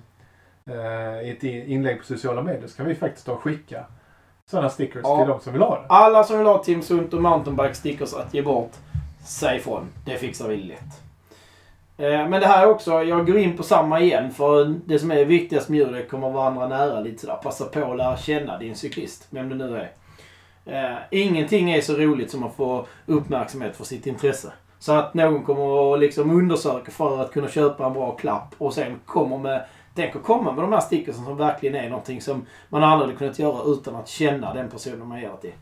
eh, 0.70 1.28
ett 1.30 1.42
inlägg 1.44 1.98
på 1.98 2.04
sociala 2.04 2.42
medier 2.42 2.66
så 2.68 2.76
kan 2.76 2.86
vi 2.86 2.94
faktiskt 2.94 3.26
då 3.26 3.36
skicka 3.36 3.84
sådana 4.50 4.68
stickers 4.70 5.00
Ja. 5.04 5.18
till 5.18 5.28
de 5.28 5.40
som 5.40 5.52
vill 5.52 5.62
ha 5.62 5.74
det. 5.80 5.86
Alla 5.88 6.24
som 6.24 6.38
vill 6.38 6.46
ha 6.46 6.64
Team 6.64 6.82
Sunt 6.82 7.14
och 7.14 7.22
Mountainbike 7.22 7.74
stickers 7.74 8.14
att 8.14 8.34
ge 8.34 8.42
bort, 8.42 8.72
säg 9.24 9.56
ifrån. 9.56 9.88
Det 10.04 10.16
fixar 10.18 10.48
vi 10.48 10.56
lätt. 10.56 10.78
Eh, 11.96 12.28
Men 12.28 12.30
det 12.40 12.46
här 12.46 12.62
är 12.62 12.70
också, 12.70 13.02
jag 13.02 13.26
går 13.26 13.38
in 13.38 13.56
på 13.56 13.62
samma 13.62 14.00
igen 14.00 14.30
för 14.30 14.74
det 14.86 14.98
som 14.98 15.10
är 15.10 15.24
viktigast 15.24 15.68
med 15.68 15.78
djur, 15.78 15.92
det 15.92 16.02
kommer 16.02 16.30
varandra 16.30 16.68
nära 16.68 17.00
lite 17.00 17.20
sådär. 17.20 17.36
Passa 17.42 17.64
på 17.64 17.90
att 17.92 17.96
lära 17.96 18.16
känna 18.16 18.58
din 18.58 18.76
cyklist, 18.76 19.26
vem 19.30 19.48
det 19.48 19.54
nu 19.54 19.76
är. 19.76 19.90
Eh, 20.66 20.96
ingenting 21.10 21.70
är 21.70 21.80
så 21.80 21.94
roligt 21.94 22.30
som 22.30 22.44
att 22.44 22.54
få 22.54 22.86
uppmärksamhet 23.06 23.76
för 23.76 23.84
sitt 23.84 24.06
intresse. 24.06 24.52
Så 24.78 24.92
att 24.92 25.14
någon 25.14 25.42
kommer 25.44 25.94
att 25.94 26.00
liksom 26.00 26.30
undersöka 26.30 26.90
för 26.90 27.20
att 27.22 27.32
kunna 27.32 27.48
köpa 27.48 27.86
en 27.86 27.92
bra 27.92 28.16
klapp 28.16 28.54
och 28.58 28.74
sen 28.74 29.00
kommer 29.06 29.38
med, 29.38 29.64
tänker 29.94 30.18
komma 30.18 30.52
med 30.52 30.64
de 30.64 30.72
här 30.72 30.80
stickersen 30.80 31.24
som 31.24 31.36
verkligen 31.36 31.74
är 31.84 31.88
någonting 31.90 32.20
som 32.20 32.46
man 32.68 32.82
aldrig 32.84 33.06
hade 33.08 33.18
kunnat 33.18 33.38
göra 33.38 33.62
utan 33.72 33.96
att 33.96 34.08
känna 34.08 34.54
den 34.54 34.68
personen 34.70 35.06
man 35.08 35.20
ger 35.20 35.28
det 35.30 35.36
till. 35.40 35.52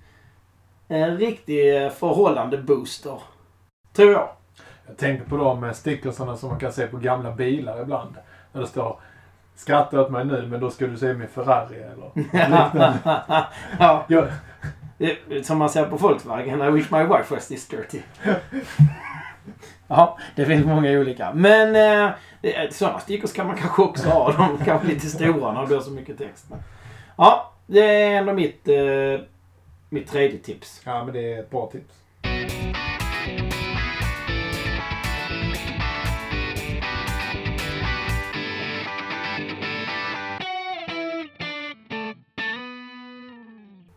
En 0.89 1.17
riktig 1.19 1.85
eh, 1.85 1.91
förhållande 1.91 2.59
booster. 2.59 3.19
Tror 3.93 4.13
jag. 4.13 4.29
Jag 4.87 4.97
tänker 4.97 5.25
på 5.25 5.37
de 5.37 5.75
stickersarna 5.75 6.37
som 6.37 6.49
man 6.49 6.59
kan 6.59 6.73
se 6.73 6.87
på 6.87 6.97
gamla 6.97 7.31
bilar 7.33 7.83
ibland. 7.83 8.15
Där 8.53 8.61
det 8.61 8.67
står 8.67 8.97
Skratta 9.55 10.01
åt 10.01 10.11
mig 10.11 10.25
nu 10.25 10.47
men 10.51 10.61
då 10.61 10.71
ska 10.71 10.87
du 10.87 10.97
se 10.97 11.15
min 11.15 11.29
Ferrari 11.29 11.77
eller 11.77 12.11
liknande. 12.15 12.95
ja, 13.05 13.47
Ja, 13.79 14.05
det- 14.09 14.33
som 15.43 15.59
man 15.59 15.71
ser 15.71 15.85
på 15.85 15.97
Volkswagen. 15.97 16.63
I 16.63 16.71
wish 16.71 16.91
my 16.91 17.03
wife 17.03 17.35
was 17.35 17.49
this 17.49 17.69
dirty. 17.69 18.01
ja, 19.89 20.19
det 20.37 20.47
finns 20.47 20.67
många 20.67 20.91
olika. 20.91 21.33
Men 21.33 21.77
eh, 22.43 22.71
sådana 22.71 23.01
stickers 23.01 23.33
kan 23.33 23.47
man 23.47 23.57
kanske 23.57 23.83
också 23.83 24.09
ha. 24.09 24.33
De 24.33 24.61
är 24.61 24.65
kanske 24.65 24.89
lite 24.89 25.07
stora 25.07 25.53
när 25.53 25.61
det 25.61 25.67
blir 25.67 25.81
så 25.81 25.91
mycket 25.91 26.19
text. 26.19 26.47
Men, 26.51 26.59
ja, 27.17 27.53
det 27.67 27.81
är 27.81 28.19
ändå 28.19 28.33
mitt, 28.33 28.69
eh, 28.69 29.27
mitt 29.89 30.11
tredje 30.11 30.39
tips. 30.39 30.83
ja 30.85 31.05
men 31.05 31.15
det 31.15 31.33
är 31.33 31.41
ett 31.41 31.51
bra 31.51 31.71
tips. 31.73 32.00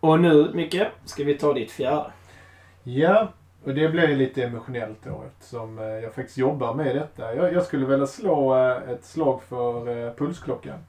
Och 0.04 0.20
nu, 0.20 0.52
Micke, 0.54 0.82
ska 1.06 1.24
vi 1.24 1.34
ta 1.34 1.54
ditt 1.54 1.72
fjärde. 1.72 2.12
Ja, 2.84 3.28
och 3.64 3.74
det 3.74 3.90
blir 3.90 4.16
lite 4.16 4.44
emotionellt 4.44 4.98
då 5.04 5.24
eftersom 5.28 5.80
eh, 5.80 5.86
jag 5.86 6.14
faktiskt 6.14 6.38
jobbar 6.38 6.74
med 6.74 6.96
detta. 6.96 7.36
Jag, 7.36 7.54
jag 7.54 7.64
skulle 7.64 7.86
vilja 7.86 8.08
slå 8.08 8.56
eh, 8.56 8.90
ett 8.90 9.06
slag 9.06 9.44
för 9.44 10.06
eh, 10.08 10.14
pulsklockan. 10.14 10.80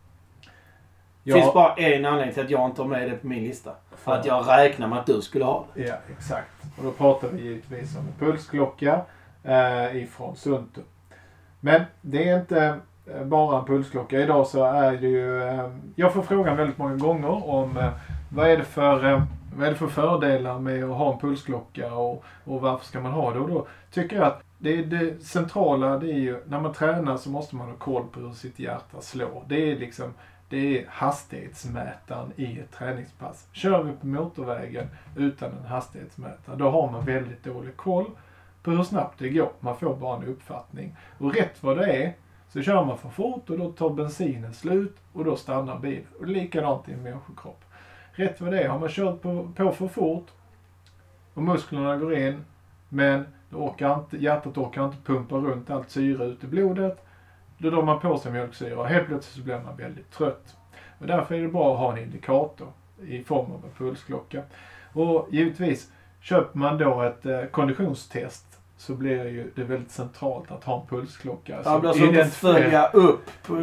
Det 1.23 1.33
finns 1.33 1.53
bara 1.55 1.75
en 1.75 2.05
anledning 2.05 2.35
till 2.35 2.45
att 2.45 2.51
jag 2.51 2.71
inte 2.71 2.83
har 2.83 2.89
med 2.89 3.11
det 3.11 3.17
på 3.17 3.27
min 3.27 3.45
lista. 3.45 3.71
För 3.97 4.13
att 4.13 4.27
jag 4.27 4.49
räknar 4.49 4.89
med 4.89 4.99
att 4.99 5.07
du 5.07 5.21
skulle 5.23 5.45
ha 5.45 5.65
det. 5.75 5.83
Ja, 5.83 5.95
exakt. 6.19 6.65
Och 6.79 6.85
då 6.85 6.91
pratar 6.91 7.29
vi 7.29 7.43
givetvis 7.43 7.97
om 7.97 8.03
en 8.07 8.27
pulsklocka 8.27 9.01
eh, 9.43 9.97
ifrån 9.97 10.37
Sunto. 10.37 10.81
Men 11.61 11.83
det 12.01 12.29
är 12.29 12.41
inte 12.41 12.81
bara 13.25 13.59
en 13.59 13.65
pulsklocka. 13.65 14.21
Idag 14.21 14.47
så 14.47 14.65
är 14.65 14.93
det 14.93 15.09
ju... 15.09 15.43
Eh, 15.43 15.71
jag 15.97 16.13
får 16.13 16.23
frågan 16.23 16.57
väldigt 16.57 16.79
många 16.79 16.97
gånger 16.97 17.49
om 17.49 17.77
eh, 17.77 17.93
vad 18.35 18.51
är 18.51 18.57
det 18.57 18.65
för, 18.65 19.13
eh, 19.13 19.23
Vad 19.57 19.67
är 19.67 19.71
det 19.71 19.77
för 19.77 19.87
fördelar 19.87 20.59
med 20.59 20.85
att 20.85 20.97
ha 20.97 21.13
en 21.13 21.19
pulsklocka 21.19 21.95
och, 21.95 22.25
och 22.45 22.61
varför 22.61 22.87
ska 22.87 23.01
man 23.01 23.13
ha 23.13 23.33
det? 23.33 23.39
Och 23.39 23.49
då 23.49 23.67
tycker 23.91 24.17
jag 24.17 24.27
att 24.27 24.43
det, 24.59 24.83
det 24.83 25.25
centrala 25.25 25.99
det 25.99 26.13
är 26.13 26.19
ju, 26.19 26.41
när 26.47 26.61
man 26.61 26.73
tränar 26.73 27.17
så 27.17 27.31
måste 27.31 27.57
man 27.57 27.69
ha 27.69 27.77
koll 27.77 28.07
på 28.13 28.21
hur 28.21 28.33
sitt 28.33 28.59
hjärta 28.59 29.01
slår. 29.01 29.45
Det 29.49 29.73
är 29.73 29.77
liksom 29.77 30.15
det 30.49 30.79
är 30.79 30.87
hastighetsmätaren 30.89 32.33
i 32.37 32.59
ett 32.59 32.73
träningspass. 32.73 33.47
Kör 33.53 33.83
vi 33.83 33.93
på 33.93 34.07
motorvägen 34.07 34.89
utan 35.17 35.51
en 35.51 35.67
hastighetsmätare, 35.67 36.57
då 36.57 36.71
har 36.71 36.91
man 36.91 37.05
väldigt 37.05 37.45
dålig 37.45 37.77
koll 37.77 38.11
på 38.63 38.71
hur 38.71 38.83
snabbt 38.83 39.19
det 39.19 39.29
går. 39.29 39.53
Man 39.61 39.77
får 39.77 39.97
bara 39.97 40.17
en 40.17 40.29
uppfattning. 40.29 40.97
Och 41.19 41.35
rätt 41.35 41.63
vad 41.63 41.77
det 41.77 41.93
är 41.93 42.13
så 42.49 42.63
kör 42.63 42.85
man 42.85 42.99
för 42.99 43.09
fort 43.09 43.51
och 43.51 43.59
då 43.59 43.73
tar 43.73 43.91
bensinen 43.91 44.55
slut 44.55 44.97
och 45.13 45.25
då 45.25 45.37
stannar 45.37 45.79
bilen. 45.79 46.07
Och 46.21 46.27
likadant 46.27 46.89
i 46.89 46.93
en 46.93 47.03
människokropp. 47.03 47.64
Rätt 48.17 48.41
vad 48.41 48.53
det 48.53 48.63
är, 48.63 48.69
har 48.69 48.79
man 48.79 48.89
kört 48.89 49.23
på, 49.23 49.49
på 49.57 49.73
för 49.73 49.89
fort 49.89 50.27
och 51.35 51.43
musklerna 51.43 51.97
går 51.97 52.17
in 52.19 52.45
men 52.89 53.27
orkar 53.53 53.95
inte, 53.95 54.17
hjärtat 54.17 54.59
orkar 54.59 54.85
inte 54.85 54.97
pumpa 55.05 55.37
runt 55.37 55.71
allt 55.71 55.91
syre 55.91 56.25
ut 56.25 56.45
i 56.45 56.47
blodet. 56.47 57.05
Då 57.59 57.71
drar 57.71 57.83
man 57.83 58.01
på 58.01 58.19
sig 58.19 58.33
mjölksyra 58.33 58.79
och 58.79 58.87
helt 58.87 59.07
plötsligt 59.07 59.37
så 59.37 59.43
blir 59.43 59.61
man 59.61 59.77
väldigt 59.77 60.11
trött. 60.11 60.57
Och 60.99 61.07
därför 61.07 61.35
är 61.35 61.43
det 61.43 61.49
bra 61.49 61.73
att 61.73 61.79
ha 61.79 61.93
en 61.93 62.03
indikator 62.03 62.69
i 63.07 63.25
form 63.25 63.53
av 63.53 63.65
en 63.65 63.71
pulsklocka. 63.79 64.43
Och 64.93 65.29
givetvis, 65.31 65.93
köper 66.21 66.59
man 66.59 66.79
då 66.79 67.03
ett 67.03 67.27
eh, 67.27 67.45
konditionstest 67.45 68.54
så 68.87 68.95
blir 68.95 69.25
ju 69.25 69.51
det 69.57 69.65
väldigt 69.65 69.91
centralt 69.91 70.51
att 70.51 70.65
ha 70.65 70.81
en 70.81 70.87
pulsklocka. 70.87 71.57
Det 71.57 71.81
blir 71.81 72.15
så 72.15 72.21
att 72.21 72.33
följa 72.33 72.87
upp 72.87 73.31
på 73.47 73.57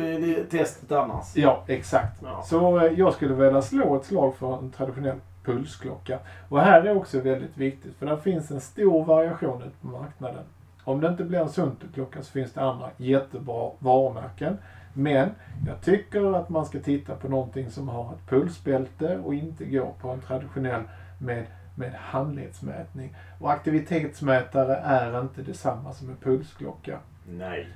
testet 0.50 0.92
annars. 0.92 1.36
Ja, 1.36 1.64
exakt. 1.68 2.22
Ja. 2.24 2.44
Så 2.46 2.80
eh, 2.80 2.94
jag 3.00 3.14
skulle 3.14 3.34
vilja 3.34 3.62
slå 3.62 3.96
ett 3.96 4.06
slag 4.06 4.36
för 4.36 4.58
en 4.58 4.72
traditionell 4.72 5.18
pulsklocka. 5.44 6.20
Och 6.50 6.62
här 6.62 6.82
är 6.82 6.98
också 6.98 7.20
väldigt 7.20 7.58
viktigt 7.58 7.96
för 7.96 8.06
där 8.06 8.18
finns 8.18 8.52
en 8.52 8.62
stor 8.62 9.06
variation 9.06 9.62
ute 9.62 9.78
på 9.82 9.88
marknaden. 9.88 10.44
Om 10.84 11.02
det 11.02 11.08
inte 11.08 11.24
blir 11.24 11.40
en 11.40 11.50
Sunto-klocka 11.50 12.24
så 12.24 12.32
finns 12.32 12.54
det 12.54 12.62
andra 12.62 12.90
jättebra 12.98 13.72
varumärken. 13.80 14.58
Men 14.94 15.30
jag 15.68 15.82
tycker 15.82 16.36
att 16.36 16.50
man 16.50 16.66
ska 16.66 16.80
titta 16.80 17.16
på 17.16 17.28
någonting 17.28 17.72
som 17.72 17.90
har 17.90 18.14
ett 18.14 18.30
pulsbälte 18.30 19.18
och 19.18 19.34
inte 19.34 19.66
gå 19.66 19.94
på 20.02 20.10
en 20.10 20.22
traditionell 20.22 20.82
med, 21.18 21.46
med 21.82 21.94
handledsmätning. 21.94 23.16
Och 23.40 23.52
aktivitetsmätare 23.52 24.76
är 24.76 25.22
inte 25.22 25.42
detsamma 25.42 25.94
som 25.94 26.10
en 26.10 26.16
pulsklocka. 26.16 27.00
Nej. 27.26 27.68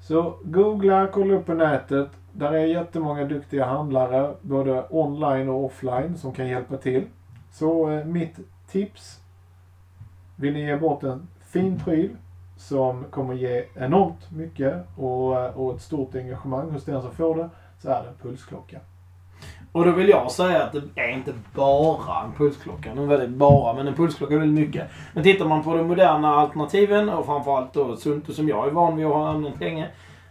Så 0.00 0.38
googla, 0.44 1.06
kolla 1.06 1.34
upp 1.34 1.46
på 1.46 1.54
nätet. 1.54 2.08
Där 2.32 2.52
är 2.52 2.66
jättemånga 2.66 3.24
duktiga 3.24 3.64
handlare, 3.64 4.34
både 4.40 4.86
online 4.90 5.48
och 5.48 5.64
offline, 5.64 6.18
som 6.18 6.32
kan 6.32 6.48
hjälpa 6.48 6.76
till. 6.76 7.04
Så 7.50 7.90
eh, 7.90 8.04
mitt 8.04 8.38
tips. 8.68 9.20
Vill 10.36 10.52
ni 10.52 10.60
ge 10.60 10.76
bort 10.76 11.02
en 11.02 11.28
fin 11.46 11.78
pryl 11.78 12.16
som 12.56 13.04
kommer 13.04 13.34
ge 13.34 13.64
enormt 13.74 14.30
mycket 14.30 14.74
och, 14.96 15.40
eh, 15.40 15.58
och 15.58 15.74
ett 15.74 15.82
stort 15.82 16.14
engagemang 16.14 16.70
hos 16.70 16.84
den 16.84 17.02
som 17.02 17.12
får 17.12 17.36
det, 17.36 17.50
så 17.78 17.88
är 17.90 18.02
det 18.02 18.08
en 18.08 18.14
pulsklocka. 18.22 18.80
Och 19.76 19.84
då 19.84 19.90
vill 19.90 20.08
jag 20.08 20.30
säga 20.30 20.62
att 20.62 20.72
det 20.72 20.82
är 20.94 21.08
inte 21.08 21.32
bara 21.54 22.24
en 22.24 22.32
pulsklocka. 22.32 22.94
Nu 22.94 23.14
är 23.14 23.18
det 23.18 23.28
bara, 23.28 23.74
men 23.74 23.88
en 23.88 23.94
pulsklocka 23.94 24.34
är 24.34 24.38
väldigt 24.38 24.66
mycket. 24.66 24.90
Men 25.14 25.24
tittar 25.24 25.44
man 25.44 25.64
på 25.64 25.76
de 25.76 25.88
moderna 25.88 26.34
alternativen 26.34 27.08
och 27.08 27.26
framförallt 27.26 27.72
då 27.72 27.96
Sunto 27.96 28.32
som 28.32 28.48
jag 28.48 28.66
är 28.66 28.70
van 28.70 28.96
vid 28.96 29.06
att 29.06 29.12
ha 29.12 29.28
använt 29.28 29.60
länge. 29.60 29.88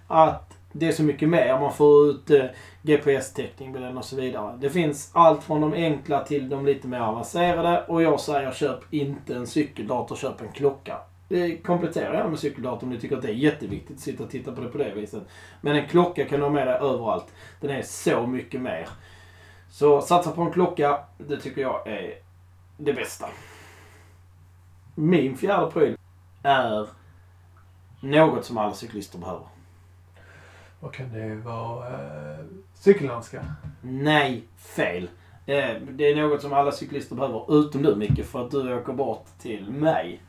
Att 0.08 0.58
det 0.72 0.88
är 0.88 0.92
så 0.92 1.04
mycket 1.04 1.30
mer. 1.30 1.60
Man 1.60 1.74
får 1.74 2.10
ut 2.10 2.30
eh, 2.30 2.46
GPS-täckning 2.82 3.72
med 3.72 3.82
den 3.82 3.98
och 3.98 4.06
så 4.06 4.16
vidare. 4.16 4.58
Det 4.60 4.70
finns 4.70 5.12
allt 5.14 5.44
från 5.44 5.62
de 5.62 5.74
enkla 5.74 6.24
till 6.24 6.50
de 6.50 6.66
lite 6.66 6.88
mer 6.88 7.00
avancerade. 7.00 7.84
Och 7.88 8.02
jag 8.02 8.20
säger 8.20 8.52
köp 8.52 8.94
inte 8.94 9.36
en 9.36 9.48
cykeldator, 9.48 10.16
köp 10.16 10.42
en 10.42 10.52
klocka. 10.52 10.98
Det 11.28 11.58
kompletterar 11.58 12.14
jag 12.14 12.30
med 12.30 12.40
cykeldator 12.40 12.84
om 12.84 12.90
ni 12.90 13.00
tycker 13.00 13.16
att 13.16 13.22
det 13.22 13.30
är 13.30 13.34
jätteviktigt 13.34 13.96
att 13.96 14.02
sitta 14.02 14.24
och 14.24 14.30
titta 14.30 14.52
på 14.52 14.62
det 14.62 14.68
på 14.68 14.78
det 14.78 14.94
viset. 14.96 15.24
Men 15.62 15.76
en 15.76 15.88
klocka 15.88 16.26
kan 16.26 16.40
du 16.40 16.46
ha 16.46 16.52
med 16.52 16.68
dig 16.68 16.76
överallt. 16.76 17.34
Den 17.62 17.72
är 17.72 17.82
så 17.82 18.28
mycket 18.28 18.62
mer. 18.62 18.88
Så 19.76 20.02
satsa 20.02 20.32
på 20.32 20.42
en 20.42 20.52
klocka, 20.52 21.00
det 21.18 21.38
tycker 21.38 21.62
jag 21.62 21.88
är 21.88 22.14
det 22.78 22.94
bästa. 22.94 23.26
Min 24.96 25.38
fjärde 25.38 25.72
pryl 25.72 25.98
är 26.44 26.88
något 28.00 28.46
som 28.46 28.58
alla 28.58 28.74
cyklister 28.74 29.18
behöver. 29.18 29.48
Vad 30.80 30.94
kan 30.94 31.14
det 31.14 31.36
vara? 31.36 31.88
Eh, 31.88 32.46
cykelhandskar? 32.74 33.44
Nej, 33.82 34.44
fel. 34.58 35.10
Eh, 35.46 35.76
det 35.90 36.12
är 36.12 36.16
något 36.16 36.42
som 36.42 36.54
alla 36.54 36.72
cyklister 36.72 37.16
behöver, 37.16 37.60
utom 37.60 37.84
du 37.84 37.96
Micke, 37.96 38.26
för 38.26 38.46
att 38.46 38.52
du 38.52 38.76
åker 38.76 38.94
bort 38.94 39.26
till 39.40 39.72
mig. 39.72 40.22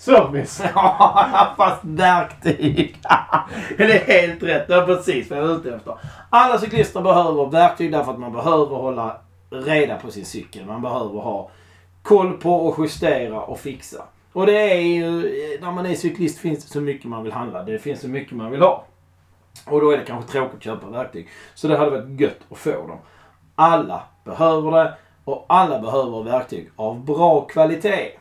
Service! 0.00 0.62
Ja, 0.74 1.54
fast 1.56 1.84
verktyg. 1.84 2.96
det 3.76 3.84
är 3.84 4.22
helt 4.22 4.42
rätt. 4.42 4.68
Det 4.68 4.74
är 4.74 4.86
precis 4.86 5.30
vad 5.30 5.38
jag 5.38 5.50
är 5.50 5.56
ute 5.56 5.74
efter. 5.74 5.94
Alla 6.30 6.58
cyklister 6.58 7.00
behöver 7.00 7.46
verktyg 7.46 7.92
därför 7.92 8.12
att 8.12 8.18
man 8.18 8.32
behöver 8.32 8.76
hålla 8.76 9.16
reda 9.50 9.96
på 9.96 10.10
sin 10.10 10.24
cykel. 10.24 10.66
Man 10.66 10.82
behöver 10.82 11.20
ha 11.20 11.50
koll 12.02 12.32
på 12.32 12.54
och 12.54 12.78
justera 12.78 13.40
och 13.40 13.60
fixa. 13.60 14.04
Och 14.32 14.46
det 14.46 14.72
är 14.72 14.80
ju, 14.80 15.22
när 15.60 15.72
man 15.72 15.86
är 15.86 15.94
cyklist 15.94 16.38
finns 16.38 16.64
det 16.64 16.70
så 16.70 16.80
mycket 16.80 17.06
man 17.06 17.22
vill 17.22 17.32
handla. 17.32 17.62
Det 17.62 17.78
finns 17.78 18.00
så 18.00 18.08
mycket 18.08 18.36
man 18.36 18.50
vill 18.50 18.62
ha. 18.62 18.84
Och 19.66 19.80
då 19.80 19.90
är 19.90 19.98
det 19.98 20.04
kanske 20.04 20.32
tråkigt 20.32 20.56
att 20.56 20.64
köpa 20.64 20.86
verktyg. 20.86 21.28
Så 21.54 21.68
det 21.68 21.76
hade 21.76 21.90
varit 21.90 22.20
gött 22.20 22.40
att 22.50 22.58
få 22.58 22.70
dem. 22.70 22.98
Alla 23.54 24.02
behöver 24.24 24.70
det 24.70 24.94
och 25.24 25.46
alla 25.48 25.78
behöver 25.78 26.22
verktyg 26.22 26.70
av 26.76 27.04
bra 27.04 27.40
kvalitet. 27.40 28.19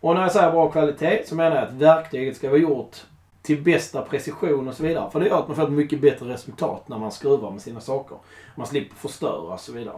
Och 0.00 0.14
när 0.14 0.22
jag 0.22 0.32
säger 0.32 0.52
bra 0.52 0.70
kvalitet 0.70 1.22
så 1.26 1.34
menar 1.34 1.56
jag 1.56 1.64
att 1.64 1.72
verktyget 1.72 2.36
ska 2.36 2.48
vara 2.48 2.58
gjort 2.58 2.96
till 3.42 3.62
bästa 3.62 4.02
precision 4.02 4.68
och 4.68 4.74
så 4.74 4.82
vidare. 4.82 5.10
För 5.10 5.20
det 5.20 5.26
gör 5.26 5.38
att 5.38 5.48
man 5.48 5.56
får 5.56 5.62
ett 5.62 5.72
mycket 5.72 6.00
bättre 6.00 6.28
resultat 6.28 6.88
när 6.88 6.98
man 6.98 7.12
skruvar 7.12 7.50
med 7.50 7.62
sina 7.62 7.80
saker. 7.80 8.16
Man 8.54 8.66
slipper 8.66 8.96
förstöra 8.96 9.52
och 9.54 9.60
så 9.60 9.72
vidare. 9.72 9.96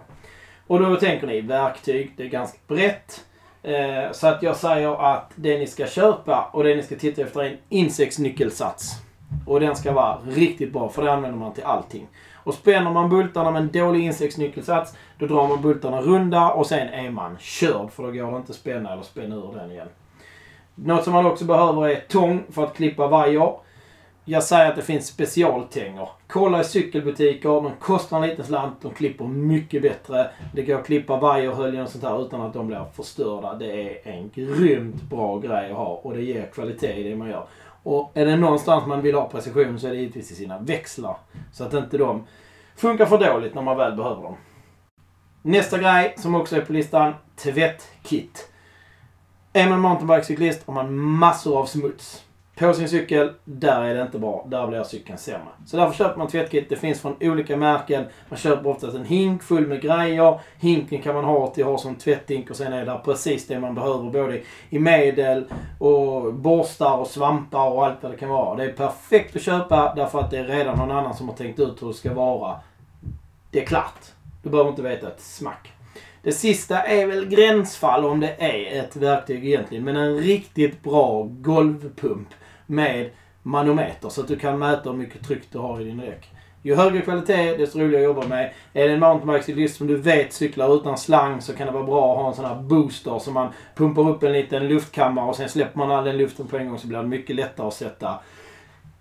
Och 0.66 0.80
då 0.80 0.96
tänker 0.96 1.26
ni 1.26 1.40
verktyg, 1.40 2.14
det 2.16 2.22
är 2.22 2.28
ganska 2.28 2.58
brett. 2.66 3.24
Eh, 3.62 4.12
så 4.12 4.26
att 4.26 4.42
jag 4.42 4.56
säger 4.56 5.14
att 5.14 5.30
det 5.34 5.58
ni 5.58 5.66
ska 5.66 5.86
köpa 5.86 6.50
och 6.52 6.64
det 6.64 6.74
ni 6.74 6.82
ska 6.82 6.96
titta 6.96 7.22
efter 7.22 7.40
är 7.40 7.50
en 7.50 7.58
insektsnyckelsats. 7.68 8.92
Och 9.46 9.60
den 9.60 9.76
ska 9.76 9.92
vara 9.92 10.18
riktigt 10.26 10.72
bra 10.72 10.88
för 10.88 11.02
det 11.02 11.12
använder 11.12 11.38
man 11.38 11.52
till 11.52 11.64
allting. 11.64 12.08
Och 12.44 12.55
spänner 12.55 12.90
man 12.90 13.11
bultarna 13.11 13.50
med 13.50 13.62
en 13.62 13.72
dålig 13.72 14.05
insektsnyckelsats, 14.05 14.96
då 15.18 15.26
drar 15.26 15.48
man 15.48 15.62
bultarna 15.62 16.00
runda 16.00 16.50
och 16.50 16.66
sen 16.66 16.88
är 16.88 17.11
man 17.11 17.37
körd. 17.38 17.90
För 17.90 18.02
då 18.02 18.11
går 18.11 18.31
det 18.31 18.37
inte 18.37 18.50
att 18.50 18.57
spänna 18.57 18.92
eller 18.92 19.02
spänna 19.02 19.37
ur 19.37 19.52
den 19.55 19.70
igen. 19.70 19.88
Något 20.74 21.05
som 21.05 21.12
man 21.12 21.26
också 21.26 21.44
behöver 21.44 21.88
är 21.88 22.00
tång 22.09 22.42
för 22.50 22.64
att 22.64 22.74
klippa 22.74 23.07
vajer. 23.07 23.52
Jag 24.24 24.42
säger 24.42 24.70
att 24.70 24.76
det 24.76 24.83
finns 24.83 25.07
specialtänger. 25.07 26.09
Kolla 26.26 26.61
i 26.61 26.64
cykelbutiker, 26.64 27.48
de 27.48 27.70
kostar 27.81 28.22
en 28.22 28.28
liten 28.28 28.44
slant, 28.44 28.83
de 28.83 28.90
klipper 28.90 29.24
mycket 29.24 29.83
bättre. 29.83 30.31
Det 30.55 30.62
går 30.62 30.78
att 30.78 30.87
klippa 30.87 31.16
vajerhöljen 31.16 31.83
och 31.83 31.88
sånt 31.88 32.05
här 32.05 32.26
utan 32.26 32.40
att 32.40 32.52
de 32.52 32.66
blir 32.66 32.85
förstörda. 32.94 33.55
Det 33.55 33.83
är 33.83 34.12
en 34.12 34.31
grymt 34.35 35.02
bra 35.02 35.38
grej 35.38 35.70
att 35.70 35.76
ha 35.76 36.00
och 36.02 36.14
det 36.14 36.22
ger 36.22 36.46
kvalitet 36.46 36.94
i 36.94 37.02
det 37.02 37.16
man 37.16 37.28
gör. 37.28 37.46
Och 37.83 38.11
är 38.14 38.27
det 38.27 38.37
någonstans 38.37 38.87
man 38.87 39.03
vill 39.03 39.14
ha 39.14 39.29
precision 39.29 39.81
så 39.81 39.87
är 39.87 39.90
det 39.90 39.97
givetvis 39.97 40.31
i 40.31 40.35
sina 40.35 40.59
växlar. 40.59 41.16
Så 41.53 41.64
att 41.64 41.75
inte 41.75 41.99
de 41.99 42.27
funkar 42.77 43.07
för 43.07 43.18
dåligt 43.18 43.55
när 43.55 43.62
man 43.62 43.77
väl 43.77 43.97
behöver 43.97 44.23
dem. 44.23 44.37
Nästa 45.42 45.79
grej 45.79 46.14
som 46.18 46.35
också 46.35 46.57
är 46.57 46.61
på 46.61 46.73
listan, 46.73 47.14
tvättkit. 47.37 48.49
Är 49.53 49.68
man 49.68 49.81
mountainbikecyklist 49.81 50.66
har 50.66 50.75
man 50.75 50.95
massor 50.97 51.59
av 51.59 51.66
smuts 51.66 52.25
på 52.54 52.74
sin 52.74 52.88
cykel, 52.88 53.32
där 53.44 53.82
är 53.82 53.94
det 53.94 54.02
inte 54.02 54.18
bra. 54.18 54.46
Där 54.48 54.66
blir 54.66 54.82
cykeln 54.82 55.18
sämre. 55.18 55.48
Så 55.66 55.76
därför 55.76 55.94
köper 55.94 56.18
man 56.18 56.28
tvättkit. 56.28 56.68
Det 56.68 56.76
finns 56.76 57.00
från 57.00 57.16
olika 57.20 57.56
märken. 57.56 58.04
Man 58.28 58.38
köper 58.38 58.70
oftast 58.70 58.96
en 58.96 59.04
hink 59.04 59.42
full 59.42 59.66
med 59.66 59.82
grejer. 59.82 60.40
Hinken 60.58 61.02
kan 61.02 61.14
man 61.14 61.24
ha 61.24 61.46
till 61.46 61.64
att 61.64 61.70
ha 61.70 61.78
som 61.78 61.94
tvättdink 61.94 62.50
och 62.50 62.56
sen 62.56 62.72
är 62.72 62.86
det 62.86 63.00
precis 63.04 63.46
det 63.46 63.60
man 63.60 63.74
behöver 63.74 64.10
både 64.10 64.40
i 64.70 64.78
medel 64.78 65.44
och 65.78 66.34
borstar 66.34 66.96
och 66.96 67.06
svampar 67.06 67.70
och 67.70 67.86
allt 67.86 68.02
vad 68.02 68.12
det 68.12 68.18
kan 68.18 68.28
vara. 68.28 68.56
Det 68.56 68.64
är 68.64 68.72
perfekt 68.72 69.36
att 69.36 69.42
köpa 69.42 69.94
därför 69.94 70.20
att 70.20 70.30
det 70.30 70.38
är 70.38 70.44
redan 70.44 70.78
någon 70.78 70.90
annan 70.90 71.14
som 71.14 71.28
har 71.28 71.36
tänkt 71.36 71.60
ut 71.60 71.82
hur 71.82 71.88
det 71.88 71.94
ska 71.94 72.14
vara. 72.14 72.56
Det 73.50 73.62
är 73.62 73.66
klart. 73.66 74.00
Du 74.42 74.50
behöver 74.50 74.70
inte 74.70 74.82
veta 74.82 75.08
ett 75.08 75.20
smack. 75.20 75.72
Det 76.22 76.32
sista 76.32 76.82
är 76.82 77.06
väl 77.06 77.26
gränsfall 77.26 78.04
om 78.04 78.20
det 78.20 78.34
är 78.38 78.80
ett 78.80 78.96
verktyg 78.96 79.46
egentligen. 79.46 79.84
Men 79.84 79.96
en 79.96 80.16
riktigt 80.16 80.82
bra 80.82 81.28
golvpump 81.30 82.28
med 82.66 83.11
manometer 83.42 84.09
så 84.09 84.20
att 84.20 84.29
du 84.29 84.38
kan 84.38 84.59
mäta 84.59 84.90
hur 84.90 84.96
mycket 84.96 85.27
tryck 85.27 85.42
du 85.53 85.59
har 85.59 85.81
i 85.81 85.85
din 85.85 85.98
däck. 85.98 86.29
Ju 86.64 86.75
högre 86.75 87.01
kvalitet, 87.01 87.57
desto 87.57 87.79
roligare 87.79 88.03
att 88.03 88.16
jobba 88.16 88.27
med. 88.29 88.53
Är 88.72 88.88
det 88.88 88.94
en 88.94 89.01
mountainbikecyklist 89.01 89.77
som 89.77 89.87
du 89.87 89.96
vet 89.96 90.33
cyklar 90.33 90.77
utan 90.77 90.98
slang 90.98 91.40
så 91.40 91.53
kan 91.53 91.66
det 91.66 91.72
vara 91.72 91.85
bra 91.85 92.12
att 92.12 92.18
ha 92.18 92.29
en 92.29 92.35
sån 92.35 92.44
här 92.44 92.62
booster 92.62 93.18
som 93.18 93.35
man 93.35 93.48
pumpar 93.75 94.09
upp 94.09 94.22
en 94.22 94.33
liten 94.33 94.68
luftkammare 94.68 95.29
och 95.29 95.37
sen 95.37 95.48
släpper 95.48 95.79
man 95.79 95.90
all 95.90 96.05
den 96.05 96.16
luften 96.16 96.46
på 96.46 96.57
en 96.57 96.68
gång 96.68 96.79
så 96.79 96.87
blir 96.87 96.98
det 96.98 97.05
mycket 97.05 97.37
lättare 97.37 97.66
att 97.66 97.75
sätta 97.75 98.20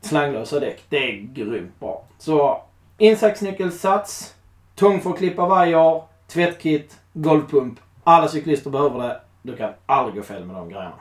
slanglösa 0.01 0.59
däck. 0.59 0.83
Det 0.89 0.97
är 0.97 1.33
grymt 1.33 1.79
bra. 1.79 2.03
Så 2.17 2.61
insatsnyckelsats, 2.97 4.35
tång 4.75 4.99
för 4.99 5.09
att 5.09 5.17
klippa 5.17 5.45
vajer, 5.45 6.01
tvättkit, 6.27 6.97
golvpump. 7.13 7.79
Alla 8.03 8.27
cyklister 8.27 8.69
behöver 8.69 8.99
det. 8.99 9.21
Du 9.41 9.55
kan 9.55 9.73
aldrig 9.85 10.15
gå 10.15 10.21
fel 10.21 10.45
med 10.45 10.55
de 10.55 10.69
grejerna. 10.69 10.93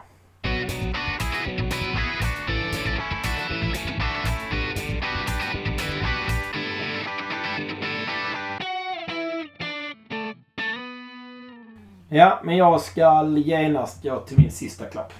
Ja, 12.12 12.40
men 12.44 12.57
jag 12.57 12.81
ska 12.81 13.27
genast 13.37 14.03
gå 14.03 14.20
till 14.20 14.38
min 14.38 14.51
sista 14.51 14.85
klapp. 14.85 15.12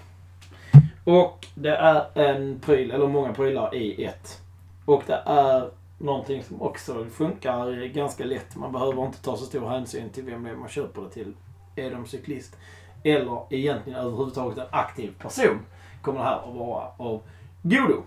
Och 1.05 1.46
det 1.55 1.76
är 1.76 2.18
en 2.18 2.61
pryl, 2.61 2.90
eller 2.90 3.07
många 3.07 3.33
prylar 3.33 3.74
i 3.74 4.05
ett. 4.05 4.40
Och 4.85 5.03
det 5.07 5.22
är 5.26 5.70
någonting 5.98 6.42
som 6.42 6.62
också 6.62 7.05
funkar 7.05 7.87
ganska 7.87 8.24
lätt. 8.24 8.57
Man 8.57 8.72
behöver 8.72 9.07
inte 9.07 9.22
ta 9.22 9.37
så 9.37 9.44
stor 9.44 9.68
hänsyn 9.68 10.11
till 10.11 10.24
vem 10.24 10.44
det 10.44 10.50
är 10.50 10.57
man 10.57 10.68
köper 10.68 11.03
det 11.03 11.11
till. 11.11 11.35
Är 11.76 11.90
de 11.90 12.07
cyklist 12.07 12.57
eller 13.05 13.42
egentligen 13.50 13.98
överhuvudtaget 13.98 14.59
en 14.59 14.66
aktiv 14.70 15.14
person 15.18 15.61
kommer 16.03 16.18
det 16.18 16.24
här 16.24 16.48
att 16.48 16.57
vara 16.57 16.87
av 16.96 17.22
godo. 17.62 18.03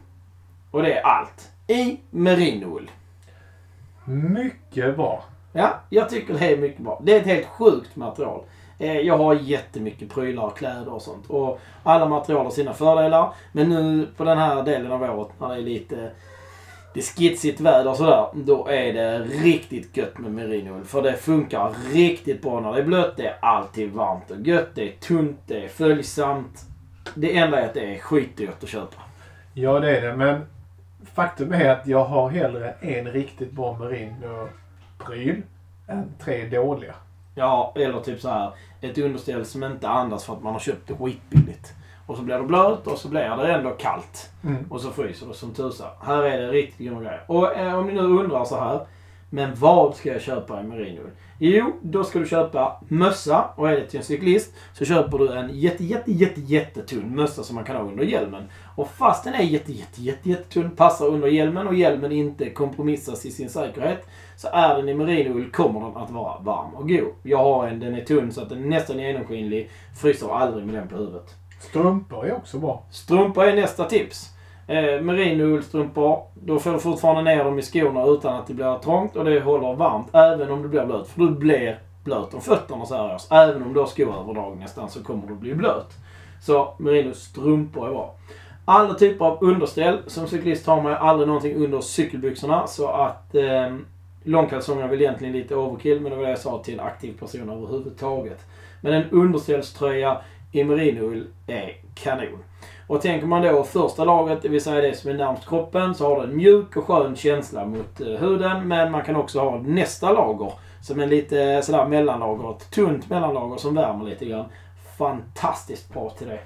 Och 0.71 0.81
det 0.81 0.93
är 0.93 1.01
allt 1.01 1.51
i 1.67 1.99
merinoull. 2.09 2.91
Mycket 4.05 4.95
bra. 4.95 5.23
Ja, 5.53 5.79
jag 5.89 6.09
tycker 6.09 6.33
det 6.33 6.53
är 6.53 6.57
mycket 6.57 6.81
bra. 6.81 7.01
Det 7.03 7.15
är 7.15 7.19
ett 7.19 7.25
helt 7.25 7.47
sjukt 7.47 7.95
material. 7.95 8.43
Eh, 8.83 8.99
jag 8.99 9.17
har 9.17 9.35
jättemycket 9.35 10.09
prylar, 10.09 10.49
kläder 10.49 10.93
och 10.93 11.01
sånt. 11.01 11.29
Och 11.29 11.59
alla 11.83 12.05
material 12.05 12.45
har 12.45 12.51
sina 12.51 12.73
fördelar. 12.73 13.33
Men 13.51 13.69
nu 13.69 14.07
på 14.17 14.23
den 14.23 14.37
här 14.37 14.63
delen 14.63 14.91
av 14.91 15.03
året 15.03 15.31
när 15.39 15.49
det 15.49 15.55
är 15.55 15.61
lite 15.61 16.11
det 16.93 16.99
är 16.99 17.03
skitsigt 17.03 17.59
väder 17.59 17.89
och 17.89 17.97
sådär. 17.97 18.27
Då 18.33 18.67
är 18.67 18.93
det 18.93 19.19
riktigt 19.19 19.97
gött 19.97 20.17
med 20.17 20.31
merinoull. 20.31 20.83
För 20.83 21.01
det 21.01 21.13
funkar 21.13 21.75
riktigt 21.93 22.41
bra 22.41 22.59
när 22.59 22.73
det 22.73 22.79
är 22.79 22.85
blött. 22.85 23.17
Det 23.17 23.27
är 23.27 23.37
alltid 23.41 23.91
varmt 23.91 24.31
och 24.31 24.47
gött. 24.47 24.69
Det 24.75 24.87
är 24.87 24.91
tunt, 24.91 25.39
det 25.47 25.63
är 25.63 25.67
följsamt. 25.67 26.65
Det 27.15 27.37
enda 27.37 27.59
är 27.59 27.67
att 27.67 27.73
det 27.73 27.95
är 27.95 27.99
skitdyrt 27.99 28.63
att 28.63 28.69
köpa. 28.69 29.01
Ja, 29.53 29.79
det 29.79 29.97
är 29.97 30.01
det. 30.01 30.15
Men 30.15 30.41
faktum 31.13 31.53
är 31.53 31.69
att 31.69 31.87
jag 31.87 32.05
har 32.05 32.29
hellre 32.29 32.73
en 32.81 33.11
riktigt 33.11 33.51
bra 33.51 33.77
merino-pryl 33.79 35.41
än 35.87 36.13
tre 36.19 36.45
dåliga. 36.45 36.95
Ja, 37.35 37.73
eller 37.75 37.99
typ 37.99 38.21
så 38.21 38.29
här 38.29 38.51
ett 38.81 38.97
underställ 38.97 39.45
som 39.45 39.63
inte 39.63 39.89
andas 39.89 40.25
för 40.25 40.33
att 40.33 40.43
man 40.43 40.53
har 40.53 40.59
köpt 40.59 40.87
det 40.87 40.93
skitbilligt. 40.95 41.73
Och 42.07 42.17
så 42.17 42.23
blir 42.23 42.37
det 42.37 42.43
blöt 42.43 42.87
och 42.87 42.97
så 42.97 43.07
blir 43.07 43.37
det 43.37 43.53
ändå 43.53 43.69
kallt. 43.69 44.29
Mm. 44.43 44.65
Och 44.69 44.81
så 44.81 44.91
fryser 44.91 45.27
det 45.27 45.33
som 45.33 45.53
tusan. 45.53 45.89
Här 46.01 46.23
är 46.23 46.41
det 46.41 46.51
riktigt 46.51 46.77
grymma 46.77 46.99
grejer. 46.99 47.23
Och 47.27 47.57
eh, 47.57 47.79
om 47.79 47.87
ni 47.87 47.93
nu 47.93 48.01
undrar 48.01 48.45
så 48.45 48.59
här. 48.59 48.85
Men 49.33 49.55
vad 49.55 49.95
ska 49.95 50.13
jag 50.13 50.21
köpa 50.21 50.61
i 50.61 50.63
merino? 50.63 51.01
Jo, 51.37 51.73
då 51.81 52.03
ska 52.03 52.19
du 52.19 52.25
köpa 52.25 52.81
mössa. 52.87 53.45
Och 53.55 53.69
är 53.69 53.75
det 53.75 53.87
till 53.87 53.99
en 53.99 54.05
cyklist 54.05 54.53
så 54.73 54.85
köper 54.85 55.17
du 55.17 55.33
en 55.33 55.59
jätte, 55.59 55.83
jätte, 55.83 56.11
jätte, 56.11 56.41
jättetunn 56.41 57.15
mössa 57.15 57.43
som 57.43 57.55
man 57.55 57.63
kan 57.63 57.75
ha 57.75 57.83
under 57.83 58.03
hjälmen. 58.03 58.43
Och 58.75 58.89
fast 58.89 59.23
den 59.23 59.33
är 59.33 59.43
jätte, 59.43 59.71
jätte, 59.71 60.01
jätte, 60.01 60.29
jättetunn, 60.29 60.71
passar 60.71 61.07
under 61.07 61.27
hjälmen 61.27 61.67
och 61.67 61.75
hjälmen 61.75 62.11
inte 62.11 62.49
kompromissas 62.49 63.25
i 63.25 63.31
sin 63.31 63.49
säkerhet. 63.49 64.07
Så 64.37 64.47
är 64.47 64.77
den 64.77 64.89
i 64.89 64.93
merinoull 64.93 65.51
kommer 65.51 65.79
den 65.79 65.97
att 65.97 66.11
vara 66.11 66.39
varm 66.39 66.75
och 66.75 66.89
god. 66.89 67.13
Jag 67.23 67.37
har 67.37 67.67
en, 67.67 67.79
den 67.79 67.95
är 67.95 68.05
tunn 68.05 68.31
så 68.31 68.41
att 68.41 68.49
den 68.49 68.63
är 68.63 68.67
nästan 68.67 68.99
genomskinlig. 68.99 69.69
Fryser 70.01 70.29
aldrig 70.29 70.65
med 70.65 70.75
den 70.75 70.87
på 70.87 70.95
huvudet. 70.95 71.35
Strumpor 71.59 72.25
är 72.25 72.35
också 72.35 72.57
bra. 72.57 72.83
Strumpor 72.91 73.43
är 73.43 73.55
nästa 73.55 73.85
tips. 73.85 74.29
Eh, 74.67 75.01
Merinoullstrumpor. 75.01 76.23
Då 76.33 76.59
får 76.59 76.71
du 76.73 76.79
fortfarande 76.79 77.21
ner 77.21 77.43
dem 77.43 77.59
i 77.59 77.61
skorna 77.61 78.05
utan 78.05 78.35
att 78.35 78.47
det 78.47 78.53
blir 78.53 78.79
trångt 78.79 79.15
och 79.15 79.25
det 79.25 79.39
håller 79.39 79.73
varmt 79.73 80.15
även 80.15 80.51
om 80.51 80.61
det 80.61 80.67
blir 80.67 80.85
blöt. 80.85 81.07
För 81.07 81.21
du 81.21 81.29
blir 81.31 81.79
blöt 82.03 82.33
om 82.33 82.41
fötterna 82.41 82.85
så 82.85 82.95
här 82.95 83.15
års. 83.15 83.31
Även 83.31 83.63
om 83.63 83.73
du 83.73 83.79
har 83.79 83.87
skoöverdrag 83.87 84.57
nästan 84.57 84.89
så 84.89 85.03
kommer 85.03 85.27
du 85.27 85.35
bli 85.35 85.55
blöt. 85.55 85.89
Så 86.41 86.73
Merino-strumpor 86.77 87.87
är 87.87 87.91
bra. 87.91 88.15
Alla 88.65 88.93
typer 88.93 89.25
av 89.25 89.37
underställ. 89.41 89.97
Som 90.07 90.27
cyklist 90.27 90.67
har 90.67 90.81
man 90.81 90.91
ju 90.91 90.97
aldrig 90.97 91.27
någonting 91.27 91.55
under 91.65 91.81
cykelbyxorna 91.81 92.67
så 92.67 92.87
att 92.87 93.35
eh, 93.35 93.75
långkalsonger 94.23 94.83
är 94.83 94.87
väl 94.87 95.01
egentligen 95.01 95.33
lite 95.33 95.55
overkill 95.55 96.01
men 96.01 96.11
det 96.11 96.17
var 96.17 96.23
det 96.23 96.29
jag 96.29 96.39
sa 96.39 96.63
till 96.63 96.73
en 96.73 96.85
aktiv 96.85 97.19
person 97.19 97.49
överhuvudtaget. 97.49 98.39
Men 98.81 98.93
en 98.93 99.09
underställströja 99.09 100.17
i 100.53 100.63
merinoull 100.63 101.27
är 101.47 101.75
kanon. 101.95 102.43
Och 102.87 103.01
tänker 103.01 103.27
man 103.27 103.41
då 103.41 103.63
första 103.63 104.05
lagret, 104.05 104.41
det 104.41 104.49
vill 104.49 104.61
säga 104.61 104.81
det 104.81 104.97
som 104.97 105.09
är 105.09 105.13
närmst 105.13 105.47
kroppen, 105.49 105.95
så 105.95 106.07
har 106.07 106.17
det 106.17 106.23
en 106.23 106.35
mjuk 106.35 106.77
och 106.77 106.85
skön 106.85 107.15
känsla 107.15 107.65
mot 107.65 108.01
eh, 108.01 108.07
huden. 108.07 108.67
Men 108.67 108.91
man 108.91 109.03
kan 109.03 109.15
också 109.15 109.39
ha 109.39 109.57
nästa 109.57 110.11
lager 110.11 110.53
som 110.81 110.99
är 110.99 111.07
lite 111.07 111.43
eh, 111.43 111.61
sådär 111.61 111.85
mellanlager. 111.85 112.51
Ett 112.51 112.71
tunt 112.71 113.09
mellanlager 113.09 113.57
som 113.57 113.75
värmer 113.75 114.05
lite 114.05 114.25
grann. 114.25 114.45
Fantastiskt 114.97 115.93
bra 115.93 116.09
till 116.09 116.27
det. 116.27 116.39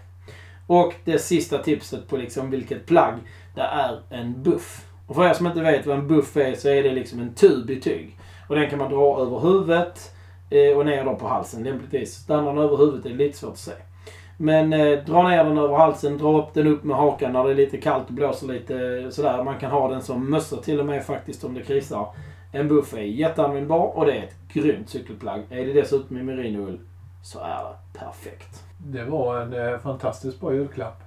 Och 0.68 0.94
det 1.06 1.20
sista 1.20 1.58
tipset 1.58 2.08
på 2.08 2.18
liksom 2.18 2.50
vilket 2.50 2.86
plagg, 2.86 3.14
det 3.56 3.62
är 3.62 4.02
en 4.10 4.44
buff. 4.44 4.86
Och 5.08 5.16
för 5.16 5.30
er 5.30 5.34
som 5.34 5.48
inte 5.48 5.62
vet 5.62 5.86
vad 5.86 5.98
en 5.98 6.08
buff 6.08 6.38
är 6.38 6.56
så 6.56 6.70
är 6.70 6.84
det 6.84 6.92
liksom 6.92 7.20
en 7.20 7.34
tub 7.34 7.70
i 7.70 7.82
tyg. 7.82 8.18
Och 8.48 8.56
den 8.56 8.70
kan 8.70 8.80
man 8.80 8.92
dra 8.92 9.22
över 9.22 9.40
huvudet 9.40 10.12
eh, 10.50 10.78
och 10.78 10.86
ner 10.86 11.06
då 11.06 11.16
på 11.16 11.28
halsen 11.28 11.64
lämpligtvis. 11.64 12.14
Stannar 12.14 12.54
den 12.54 12.64
över 12.64 12.78
huvudet 12.78 13.06
är 13.06 13.10
det 13.10 13.16
lite 13.16 13.38
svårt 13.38 13.52
att 13.52 13.58
se. 13.58 13.72
Men 14.38 14.74
eh, 14.74 15.00
dra 15.06 15.30
ner 15.30 15.44
den 15.44 15.58
över 15.58 15.76
halsen, 15.76 16.18
dra 16.18 16.42
upp 16.42 16.54
den 16.54 16.68
upp 16.68 16.84
med 16.84 16.98
hakan 16.98 17.34
när 17.34 17.44
det 17.44 17.52
är 17.52 17.56
lite 17.56 17.78
kallt 17.78 18.08
och 18.08 18.14
blåser 18.14 18.48
lite 18.48 19.08
sådär. 19.12 19.44
Man 19.44 19.60
kan 19.60 19.72
ha 19.72 19.88
den 19.88 20.02
som 20.02 20.30
mössa 20.30 20.58
till 20.58 20.80
och 20.80 20.86
med 20.86 21.06
faktiskt 21.06 21.44
om 21.44 21.54
det 21.54 21.62
krisar. 21.62 22.08
En 22.52 22.68
buff 22.68 22.94
är 22.94 23.02
jätteanvändbar 23.02 23.98
och 23.98 24.06
det 24.06 24.14
är 24.14 24.24
ett 24.24 24.36
grymt 24.54 24.90
cykelplagg. 24.90 25.42
Är 25.50 25.66
det 25.66 25.74
dessutom 25.74 26.18
i 26.18 26.24
merinoull 26.24 26.80
så 27.24 27.40
är 27.40 27.64
det 27.64 27.76
perfekt. 28.00 28.64
Det 28.78 29.04
var 29.04 29.42
en 29.42 29.54
eh, 29.54 29.80
fantastiskt 29.80 30.40
bra 30.40 30.54
julklapp. 30.54 31.04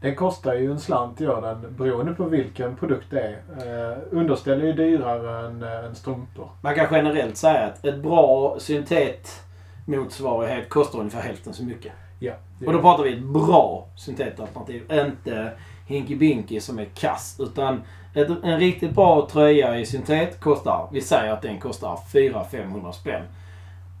Den 0.00 0.16
kostar 0.16 0.54
ju 0.54 0.70
en 0.70 0.80
slant 0.80 1.20
gör 1.20 1.40
den 1.40 1.76
beroende 1.76 2.14
på 2.14 2.24
vilken 2.24 2.76
produkt 2.76 3.06
det 3.10 3.20
är. 3.20 3.32
Eh, 3.32 3.98
underställ 4.10 4.60
är 4.60 4.66
ju 4.66 4.72
dyrare 4.72 5.46
än, 5.46 5.62
eh, 5.62 5.84
än 5.84 5.94
strumpor. 5.94 6.48
Man 6.60 6.74
kan 6.74 6.86
generellt 6.90 7.36
säga 7.36 7.66
att 7.66 7.84
ett 7.84 8.02
bra 8.02 8.56
syntetmotsvarighet 8.58 10.68
kostar 10.68 10.98
ungefär 10.98 11.20
hälften 11.20 11.52
så 11.52 11.64
mycket. 11.64 11.92
Ja. 12.20 12.32
Och 12.66 12.72
då 12.72 12.80
pratar 12.80 13.04
vi 13.04 13.12
ett 13.12 13.22
bra 13.22 13.86
syntetalternativ. 13.96 14.92
Inte 14.92 15.52
Hinky 15.86 16.16
Binky 16.16 16.60
som 16.60 16.78
är 16.78 16.84
kass. 16.84 17.36
Utan 17.40 17.82
ett, 18.14 18.28
en 18.42 18.58
riktigt 18.58 18.94
bra 18.94 19.28
tröja 19.32 19.78
i 19.78 19.86
syntet 19.86 20.40
kostar, 20.40 20.88
vi 20.92 21.00
säger 21.00 21.32
att 21.32 21.42
den 21.42 21.60
kostar 21.60 21.96
400-500 22.12 22.92
spänn. 22.92 23.22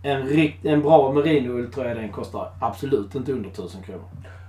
En, 0.02 0.22
rikt, 0.22 0.64
en 0.64 0.82
bra 0.82 1.12
merinoulltröja 1.12 1.94
den 1.94 2.12
kostar 2.12 2.50
absolut 2.60 3.14
inte 3.14 3.32
under 3.32 3.50
1000 3.50 3.82
kronor. 3.82 4.04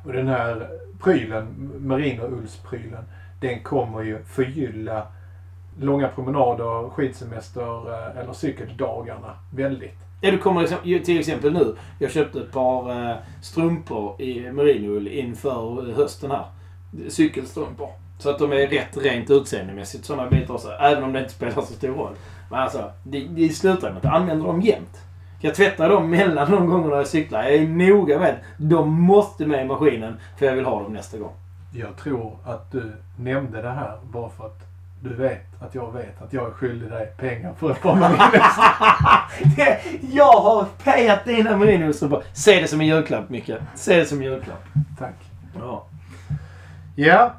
Och 0.05 0.13
den 0.13 0.27
här 0.27 0.69
prylen, 1.03 1.71
merino-ullsprylen, 1.79 3.03
den 3.39 3.63
kommer 3.63 4.01
ju 4.01 4.23
förgylla 4.23 5.07
långa 5.79 6.07
promenader, 6.07 6.89
skidsemester 6.89 7.93
eh, 7.93 8.17
eller 8.17 8.33
cykeldagarna 8.33 9.35
väldigt. 9.53 10.10
Ja, 10.21 10.31
du 10.31 10.37
kommer 10.37 10.61
liksom- 10.61 11.03
till 11.03 11.19
exempel 11.19 11.53
nu. 11.53 11.75
Jag 11.99 12.11
köpte 12.11 12.39
ett 12.39 12.51
par 12.51 13.09
eh, 13.09 13.15
strumpor 13.41 14.21
i 14.21 14.51
merinoull 14.51 15.07
inför 15.07 15.93
hösten 15.95 16.31
här. 16.31 16.45
Cykelstrumpor. 17.09 17.89
Så 18.19 18.29
att 18.29 18.39
de 18.39 18.51
är 18.51 18.67
rätt 18.67 18.97
rent 18.97 19.29
utseendemässigt 19.29 20.05
sådana 20.05 20.29
bitar 20.29 20.53
också. 20.53 20.71
Även 20.71 21.03
om 21.03 21.13
det 21.13 21.19
inte 21.19 21.31
spelar 21.31 21.51
så 21.53 21.61
stor 21.61 21.87
roll. 21.87 22.13
Men 22.51 22.59
alltså, 22.59 22.91
det, 23.03 23.27
det 23.29 23.49
slutar 23.49 23.89
med 23.89 23.97
att 23.97 24.03
jag 24.03 24.13
använder 24.13 24.45
dem 24.47 24.61
jämt. 24.61 24.97
Jag 25.39 25.55
tvättar 25.55 25.89
dem 25.89 26.09
mellan 26.09 26.51
de 26.51 26.67
gångerna 26.67 26.95
jag 26.95 27.07
cyklar. 27.07 27.43
Jag 27.43 27.53
är 27.53 27.67
noga 27.67 28.19
med 28.19 28.35
De 28.57 28.89
måste 29.01 29.45
med 29.45 29.65
i 29.65 29.67
maskinen 29.67 30.17
för 30.37 30.45
jag 30.45 30.53
vill 30.55 30.65
ha 30.65 30.83
dem 30.83 30.93
nästa 30.93 31.17
gång. 31.17 31.33
Jag 31.73 31.97
tror 31.97 32.37
att 32.45 32.71
du 32.71 32.91
nämnde 33.19 33.61
det 33.61 33.69
här 33.69 33.97
bara 34.11 34.29
för 34.29 34.45
att 34.45 34.59
du 35.03 35.13
vet 35.13 35.61
att 35.61 35.75
jag 35.75 35.93
vet 35.93 36.21
att 36.21 36.33
jag 36.33 36.47
är 36.47 36.51
skyldig 36.51 36.89
dig 36.89 37.13
pengar 37.17 37.53
för 37.53 37.71
ett 37.71 37.81
par 37.81 37.95
merino 37.95 38.17
jag 40.11 40.41
har 40.41 40.65
pejat 40.83 41.25
dina 41.25 41.57
merinoullstrumpor. 41.57 42.23
Se 42.33 42.61
det 42.61 42.67
som 42.67 42.81
en 42.81 42.87
julklapp, 42.87 43.29
Micke. 43.29 43.51
Se 43.75 43.95
det 43.95 44.05
som 44.05 44.17
en 44.17 44.23
julklapp. 44.23 44.63
Tack. 44.99 45.15
Ja. 45.59 45.85
Ja. 46.95 47.33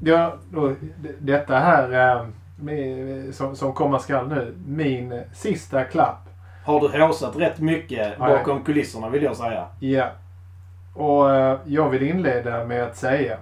ja 0.00 0.34
då, 0.50 0.74
detta 1.18 1.58
här 1.58 1.92
eh, 1.92 3.30
som, 3.32 3.56
som 3.56 3.72
komma 3.72 3.98
skall 3.98 4.28
nu. 4.28 4.54
Min 4.66 5.22
sista 5.32 5.84
klapp. 5.84 6.28
Har 6.64 6.80
du 6.80 7.02
håsat 7.02 7.36
rätt 7.36 7.58
mycket 7.58 8.18
bakom 8.18 8.64
kulisserna 8.64 9.08
vill 9.08 9.22
jag 9.22 9.36
säga. 9.36 9.66
Ja. 9.80 10.10
Och 10.94 11.34
eh, 11.34 11.58
jag 11.64 11.88
vill 11.88 12.02
inleda 12.02 12.64
med 12.64 12.84
att 12.84 12.96
säga. 12.96 13.36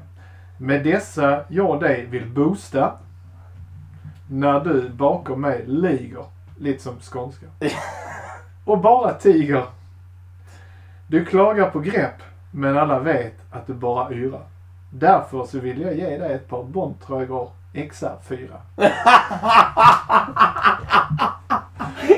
Med 0.58 0.84
dessa 0.84 1.44
jag 1.48 1.80
dig 1.80 2.06
vill 2.06 2.26
boosta. 2.26 2.92
När 4.28 4.60
du 4.60 4.88
bakom 4.88 5.40
mig 5.40 5.64
ligger. 5.66 6.24
Lite 6.58 6.82
som 6.82 7.00
skånska. 7.00 7.46
Och 8.64 8.78
bara 8.78 9.12
tiger. 9.12 9.64
Du 11.06 11.24
klagar 11.24 11.70
på 11.70 11.80
grepp. 11.80 12.22
Men 12.50 12.78
alla 12.78 12.98
vet 12.98 13.34
att 13.50 13.66
du 13.66 13.74
bara 13.74 14.12
yrar. 14.12 14.42
Därför 14.90 15.44
så 15.44 15.58
vill 15.58 15.80
jag 15.80 15.94
ge 15.94 16.18
dig 16.18 16.32
ett 16.32 16.48
par 16.48 16.62
Bontrager 16.62 17.48
XR4. 17.72 18.48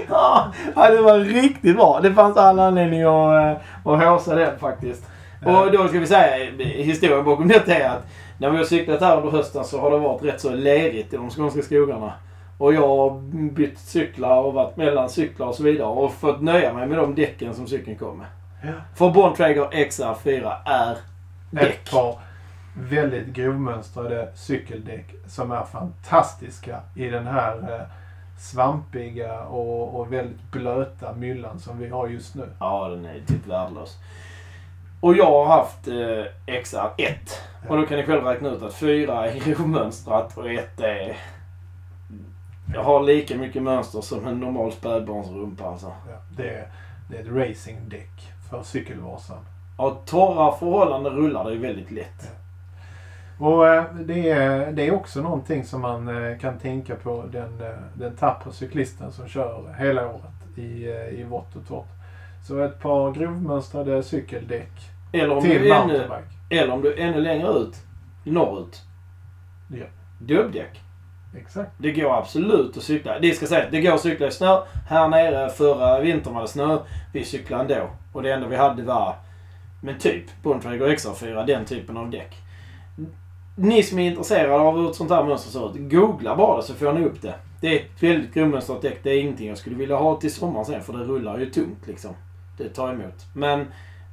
ja, 0.08 0.90
det 0.90 1.00
var 1.00 1.18
riktigt 1.18 1.76
bra. 1.76 2.00
Det 2.02 2.14
fanns 2.14 2.36
all 2.36 2.58
anledning 2.58 3.02
att, 3.02 3.56
eh, 3.56 3.92
att 3.92 4.04
håsa 4.04 4.34
den 4.34 4.58
faktiskt. 4.58 5.06
Och 5.44 5.72
då 5.72 5.88
ska 5.88 5.98
vi 5.98 6.06
säga, 6.06 6.52
historien 6.64 7.24
bakom 7.24 7.48
detta 7.48 7.74
är 7.74 7.88
att 7.88 8.06
när 8.38 8.50
vi 8.50 8.56
har 8.56 8.64
cyklat 8.64 9.00
här 9.00 9.16
under 9.16 9.30
hösten 9.30 9.64
så 9.64 9.80
har 9.80 9.90
det 9.90 9.98
varit 9.98 10.24
rätt 10.24 10.40
så 10.40 10.50
lerigt 10.50 11.14
i 11.14 11.16
de 11.16 11.30
skånska 11.30 11.62
skogarna. 11.62 12.12
Och 12.58 12.74
jag 12.74 12.88
har 12.88 13.20
bytt 13.50 13.78
cyklar 13.78 14.42
och 14.42 14.52
varit 14.52 14.76
mellan 14.76 15.10
cyklar 15.10 15.46
och 15.46 15.54
så 15.54 15.62
vidare 15.62 15.88
och 15.88 16.12
fått 16.12 16.42
nöja 16.42 16.72
mig 16.72 16.86
med 16.86 16.98
de 16.98 17.14
däcken 17.14 17.54
som 17.54 17.66
cykeln 17.66 17.98
kom 17.98 18.18
med. 18.18 18.26
Ja. 18.62 18.72
För 18.94 19.10
Bontrager 19.10 19.68
XR4 19.70 20.52
är 20.64 20.96
däck. 21.50 21.62
Ett 21.62 21.90
par 21.90 22.18
väldigt 22.74 23.26
grovmönstrade 23.26 24.28
cykeldäck 24.34 25.14
som 25.26 25.52
är 25.52 25.64
fantastiska 25.64 26.80
i 26.94 27.08
den 27.08 27.26
här 27.26 27.56
eh, 27.56 27.86
svampiga 28.38 29.40
och, 29.40 30.00
och 30.00 30.12
väldigt 30.12 30.42
blöta 30.52 31.12
myllan 31.12 31.60
som 31.60 31.78
vi 31.78 31.88
har 31.88 32.08
just 32.08 32.34
nu. 32.34 32.48
Ja, 32.60 32.88
den 32.88 33.04
är 33.04 33.20
typ 33.26 33.46
värdelös. 33.46 33.96
Och 35.00 35.16
jag 35.16 35.30
har 35.30 35.46
haft 35.46 35.88
eh, 35.88 36.24
XR1. 36.46 37.14
Och 37.68 37.76
då 37.76 37.86
kan 37.86 37.98
ni 37.98 38.04
själv 38.04 38.24
räkna 38.24 38.48
ut 38.48 38.62
att 38.62 38.74
4 38.74 39.26
är 39.30 39.40
grovmönstrat 39.40 40.36
och 40.38 40.50
1 40.50 40.80
är... 40.80 41.16
Jag 42.74 42.82
har 42.82 43.02
lika 43.02 43.36
mycket 43.36 43.62
mönster 43.62 44.00
som 44.00 44.26
en 44.26 44.40
normal 44.40 44.72
spädbarnsrumpa 44.72 45.64
alltså. 45.64 45.86
Ja, 45.86 46.16
det, 46.36 46.48
är, 46.48 46.68
det 47.10 47.16
är 47.16 47.20
ett 47.20 47.28
racingdäck 47.28 48.32
för 48.50 48.62
cykelvasan. 48.62 49.38
Ja, 49.78 49.98
torra 50.06 50.52
förhållanden 50.52 51.12
rullar 51.12 51.44
det 51.44 51.52
ju 51.52 51.58
väldigt 51.58 51.90
lätt. 51.90 52.32
Och 53.38 53.68
eh, 53.68 53.84
det 53.94 54.30
är, 54.30 54.72
det 54.72 54.86
är 54.86 54.94
också 54.94 55.22
någonting 55.22 55.64
som 55.64 55.80
man 55.80 56.08
eh, 56.08 56.38
kan 56.38 56.58
tänka 56.58 56.94
på 56.96 57.24
den, 57.32 57.60
eh, 57.60 57.76
den 57.94 58.16
tappra 58.16 58.52
cyklisten 58.52 59.12
som 59.12 59.28
kör 59.28 59.74
hela 59.78 60.08
året 60.08 60.58
i, 60.58 60.86
i 61.20 61.24
vått 61.28 61.56
och 61.56 61.66
torrt. 61.68 61.97
Så 62.48 62.58
ett 62.58 62.80
par 62.80 63.12
grovmönstrade 63.12 64.02
cykeldäck 64.02 64.70
Eller 65.12 65.36
om, 65.36 65.42
till 65.42 65.50
du 65.62 65.70
är 65.72 65.82
ännu, 65.82 65.92
mountainbike. 65.92 66.28
eller 66.62 66.72
om 66.72 66.82
du 66.82 66.92
är 66.94 66.96
ännu 67.06 67.20
längre 67.20 67.48
ut, 67.48 67.76
norrut. 68.24 68.82
Ja. 69.70 69.86
Dubbdäck. 70.20 70.80
Exakt. 71.36 71.70
Det 71.78 71.92
går 71.92 72.18
absolut 72.18 72.76
att 72.76 72.82
cykla. 72.82 73.18
Det 73.18 73.32
ska 73.32 73.46
sägas, 73.46 73.70
det 73.70 73.80
går 73.80 73.92
att 73.92 74.00
cykla 74.00 74.26
i 74.26 74.30
snö. 74.30 74.58
Här 74.88 75.08
nere 75.08 75.48
förra 75.48 76.00
vintern 76.00 76.34
var 76.34 76.42
det 76.42 76.48
snö. 76.48 76.78
Vi 77.12 77.24
cyklade 77.24 77.74
ändå. 77.74 77.86
Och 78.12 78.22
det 78.22 78.32
enda 78.32 78.48
vi 78.48 78.56
hade 78.56 78.82
var, 78.82 79.14
men 79.82 79.98
typ, 79.98 80.24
Bontrager 80.42 80.86
XR4, 80.86 81.46
den 81.46 81.64
typen 81.64 81.96
av 81.96 82.10
däck. 82.10 82.36
Ni 83.56 83.82
som 83.82 83.98
är 83.98 84.10
intresserade 84.10 84.54
av 84.54 84.76
hur 84.76 84.90
ett 84.90 84.96
sånt 84.96 85.10
här 85.10 85.24
mönster 85.24 85.50
ser 85.50 85.66
ut, 85.76 85.90
googla 85.90 86.36
bara 86.36 86.56
det 86.56 86.62
så 86.62 86.74
får 86.74 86.92
ni 86.92 87.04
upp 87.04 87.22
det. 87.22 87.34
Det 87.60 87.68
är 87.68 87.76
ett 87.80 88.02
väldigt 88.02 88.34
grovmönstrat 88.34 88.82
däck. 88.82 88.98
Det 89.02 89.10
är 89.10 89.20
ingenting 89.20 89.48
jag 89.48 89.58
skulle 89.58 89.76
vilja 89.76 89.96
ha 89.96 90.20
till 90.20 90.34
sommaren 90.34 90.64
sen 90.64 90.82
för 90.82 90.92
det 90.92 91.04
rullar 91.04 91.38
ju 91.38 91.46
tungt 91.50 91.86
liksom. 91.86 92.14
Det 92.58 92.68
tar 92.68 92.92
emot. 92.92 93.26
Men 93.32 93.66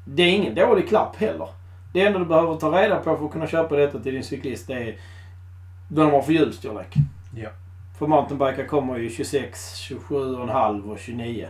det 0.06 0.24
är 0.24 0.32
ingen 0.32 0.56
dålig 0.56 0.88
klapp 0.88 1.16
heller. 1.16 1.48
Det 1.94 2.02
enda 2.02 2.20
du 2.20 2.26
behöver 2.26 2.56
ta 2.56 2.82
reda 2.82 2.96
på 2.96 3.18
för 3.18 3.26
att 3.26 3.32
kunna 3.32 3.48
köpa 3.48 3.76
detta 3.76 4.00
till 4.00 4.14
din 4.14 4.24
cyklist 4.24 4.68
det 4.68 4.74
är 4.74 4.98
vad 5.88 6.06
de 6.06 6.14
har 6.14 6.22
för 6.22 6.34
hjulstorlek. 6.34 6.94
Ja. 7.36 7.50
För 8.00 8.08
mountainbikar 8.08 8.68
kommer 8.68 8.98
ju 8.98 9.10
26, 9.10 9.76
27,5 9.90 10.92
och 10.92 11.00
29. 11.00 11.48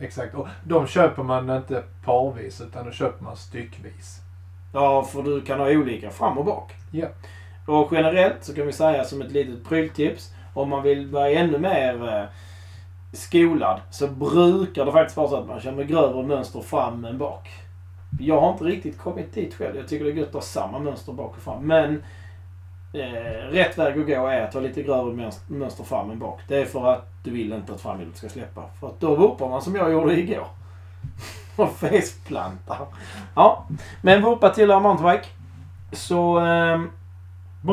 Exakt. 0.00 0.34
Och 0.34 0.48
de 0.64 0.86
köper 0.86 1.22
man 1.22 1.50
inte 1.50 1.82
parvis 2.04 2.60
utan 2.60 2.84
då 2.84 2.90
köper 2.90 3.24
man 3.24 3.36
styckvis. 3.36 4.20
Ja, 4.72 5.02
för 5.02 5.22
du 5.22 5.42
kan 5.42 5.60
ha 5.60 5.70
olika 5.70 6.10
fram 6.10 6.38
och 6.38 6.44
bak. 6.44 6.72
Ja. 6.90 7.06
Och 7.66 7.88
generellt 7.92 8.44
så 8.44 8.54
kan 8.54 8.66
vi 8.66 8.72
säga 8.72 9.04
som 9.04 9.22
ett 9.22 9.32
litet 9.32 9.68
pryltips. 9.68 10.32
Om 10.54 10.68
man 10.68 10.82
vill 10.82 11.06
vara 11.06 11.30
ännu 11.30 11.58
mer 11.58 12.08
eh, 12.08 12.24
skolad 13.16 13.80
så 13.90 14.06
brukar 14.08 14.84
det 14.84 14.92
faktiskt 14.92 15.16
vara 15.16 15.28
så 15.28 15.36
att 15.36 15.64
man 15.64 15.76
med 15.76 15.88
grövre 15.88 16.22
mönster 16.26 16.60
fram 16.60 17.04
än 17.04 17.18
bak. 17.18 17.48
Jag 18.20 18.40
har 18.40 18.52
inte 18.52 18.64
riktigt 18.64 18.98
kommit 18.98 19.34
dit 19.34 19.54
själv. 19.54 19.76
Jag 19.76 19.88
tycker 19.88 20.04
det 20.04 20.10
är 20.10 20.14
gött 20.14 20.28
att 20.28 20.34
ha 20.34 20.40
samma 20.40 20.78
mönster 20.78 21.12
bak 21.12 21.34
och 21.36 21.42
fram. 21.42 21.66
Men 21.66 22.02
eh, 22.92 23.50
rätt 23.50 23.78
väg 23.78 24.00
att 24.00 24.06
gå 24.06 24.26
är 24.26 24.40
att 24.40 24.54
ha 24.54 24.60
lite 24.60 24.82
grövre 24.82 25.30
mönster- 25.48 25.84
fram 25.84 26.10
än 26.10 26.18
bak. 26.18 26.40
Det 26.48 26.56
är 26.56 26.64
för 26.64 26.92
att 26.92 27.06
du 27.24 27.30
vill 27.30 27.52
inte 27.52 27.72
att 27.72 27.80
framhjulet 27.80 28.16
ska 28.16 28.28
släppa. 28.28 28.62
För 28.80 28.86
att 28.88 29.00
då 29.00 29.14
vurpar 29.14 29.48
man 29.48 29.62
som 29.62 29.74
jag 29.74 29.92
gjorde 29.92 30.20
igår. 30.20 30.46
Och 31.56 31.72
faceplantar. 31.72 32.86
Ja, 33.34 33.66
men 34.02 34.22
vurpa 34.22 34.50
tillhör 34.50 34.80
mountainbike. 34.80 35.28
Så 35.92 36.38
ehm, 36.38 36.90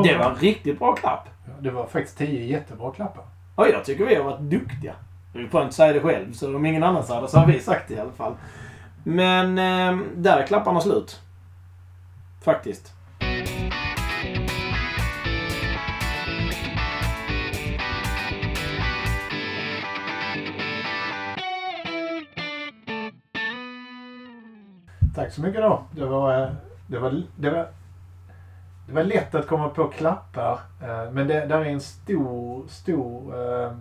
det 0.03 0.17
var 0.17 0.29
en 0.29 0.35
riktigt 0.35 0.79
bra 0.79 0.95
klapp. 0.95 1.27
Ja, 1.45 1.51
Det 1.59 1.71
var 1.71 1.85
faktiskt 1.85 2.17
tio 2.17 2.45
jättebra 2.45 2.91
klappar. 2.91 3.23
Och 3.55 3.67
jag 3.67 3.85
tycker 3.85 4.05
vi 4.05 4.15
har 4.15 4.23
varit 4.23 4.39
duktiga. 4.39 4.93
Det 5.33 5.39
är 5.39 5.47
skönt 5.47 5.67
att 5.67 5.73
säga 5.73 5.93
det 5.93 5.99
själv, 5.99 6.33
så 6.33 6.55
om 6.55 6.65
ingen 6.65 6.83
annan 6.83 7.03
sa 7.03 7.21
det 7.21 7.27
så 7.27 7.37
har 7.37 7.47
vi 7.47 7.59
sagt 7.59 7.87
det 7.87 7.93
i 7.93 7.99
alla 7.99 8.11
fall. 8.11 8.35
Men 9.03 9.57
eh, 9.57 10.05
där 10.15 10.37
är 10.37 10.47
klapparna 10.47 10.81
slut. 10.81 11.19
Faktiskt. 12.43 12.93
Tack 25.15 25.31
så 25.31 25.41
mycket 25.41 25.61
då. 25.61 25.83
Det 25.91 26.05
var, 26.05 26.41
eh, 26.41 26.49
det 26.87 26.99
var, 26.99 27.23
det 27.35 27.49
var, 27.49 27.67
det 28.87 28.93
var 28.93 29.03
lätt 29.03 29.35
att 29.35 29.47
komma 29.47 29.69
på 29.69 29.87
klappar. 29.87 30.59
Eh, 30.81 31.11
men 31.11 31.27
det 31.27 31.45
där 31.45 31.59
är 31.61 31.65
en 31.65 31.81
stor, 31.81 32.67
stor 32.67 33.35
eh, 33.41 33.71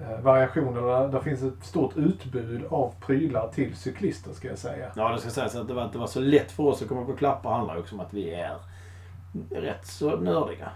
eh, 0.00 0.10
eh, 0.10 0.20
variation. 0.20 0.78
och 0.78 0.86
Där, 0.86 1.08
där 1.08 1.20
finns 1.20 1.42
ett 1.42 1.64
stort 1.64 1.96
utbud 1.96 2.64
av 2.70 2.94
prylar 3.00 3.48
till 3.48 3.76
cyklister 3.76 4.32
ska 4.32 4.48
jag 4.48 4.58
säga. 4.58 4.92
Ja, 4.96 5.12
det 5.12 5.20
ska 5.20 5.30
sägas 5.30 5.54
att 5.54 5.68
det 5.68 5.74
var, 5.74 5.82
att 5.82 5.92
det 5.92 5.98
var 5.98 6.06
så 6.06 6.20
lätt 6.20 6.52
för 6.52 6.62
oss 6.62 6.82
att 6.82 6.88
komma 6.88 7.04
på 7.04 7.16
klappar 7.16 7.52
handlar 7.52 7.76
också 7.76 7.94
om 7.94 8.00
att 8.00 8.14
vi 8.14 8.34
är 8.34 8.56
rätt 9.50 9.86
så 9.86 10.16
nördiga. 10.16 10.70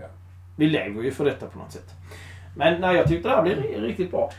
Ja. 0.00 0.06
Vi 0.56 0.66
lever 0.66 1.02
ju 1.02 1.10
för 1.10 1.24
detta 1.24 1.46
på 1.46 1.58
något 1.58 1.72
sätt. 1.72 1.94
Men 2.56 2.80
nej, 2.80 2.96
jag 2.96 3.08
tyckte 3.08 3.28
det 3.28 3.34
här 3.34 3.42
blev 3.42 3.58
riktigt 3.62 4.10
bra. 4.10 4.30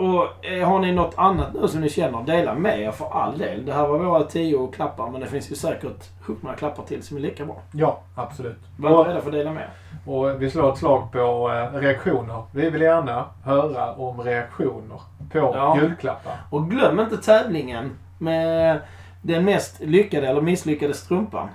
Och 0.00 0.46
eh, 0.46 0.68
har 0.68 0.78
ni 0.78 0.92
något 0.92 1.14
annat 1.16 1.48
nu 1.54 1.68
som 1.68 1.80
ni 1.80 1.88
känner, 1.88 2.22
dela 2.22 2.54
med 2.54 2.80
er 2.80 2.90
för 2.90 3.06
all 3.12 3.38
del. 3.38 3.66
Det 3.66 3.72
här 3.72 3.86
var 3.86 3.98
våra 3.98 4.24
tio 4.24 4.66
klappar, 4.72 5.10
men 5.10 5.20
det 5.20 5.26
finns 5.26 5.50
ju 5.50 5.54
säkert 5.54 6.08
hundra 6.26 6.54
klappar 6.56 6.82
till 6.82 7.02
som 7.02 7.16
är 7.16 7.20
lika 7.20 7.44
bra. 7.44 7.56
Ja, 7.72 8.00
absolut. 8.14 8.58
Var 8.78 8.90
inte 8.98 9.10
rädda 9.10 9.20
för 9.20 9.28
att 9.28 9.32
dela 9.34 9.52
med 9.52 9.62
er. 9.62 10.10
och 10.12 10.42
vi 10.42 10.50
slår 10.50 10.72
ett 10.72 10.78
slag 10.78 11.12
på 11.12 11.18
eh, 11.18 11.78
reaktioner. 11.78 12.42
Vi 12.52 12.70
vill 12.70 12.82
gärna 12.82 13.24
höra 13.44 13.92
om 13.94 14.20
reaktioner 14.20 15.00
på 15.32 15.38
Ja. 15.38 15.76
julklappar. 15.80 16.32
Och 16.50 16.70
glöm 16.70 17.00
inte 17.00 17.16
tävlingen 17.16 17.90
med 18.18 18.80
den 19.22 19.44
mest 19.44 19.80
lyckade 19.80 20.28
eller 20.28 20.40
misslyckade 20.40 20.94
strumpan. 20.94 21.48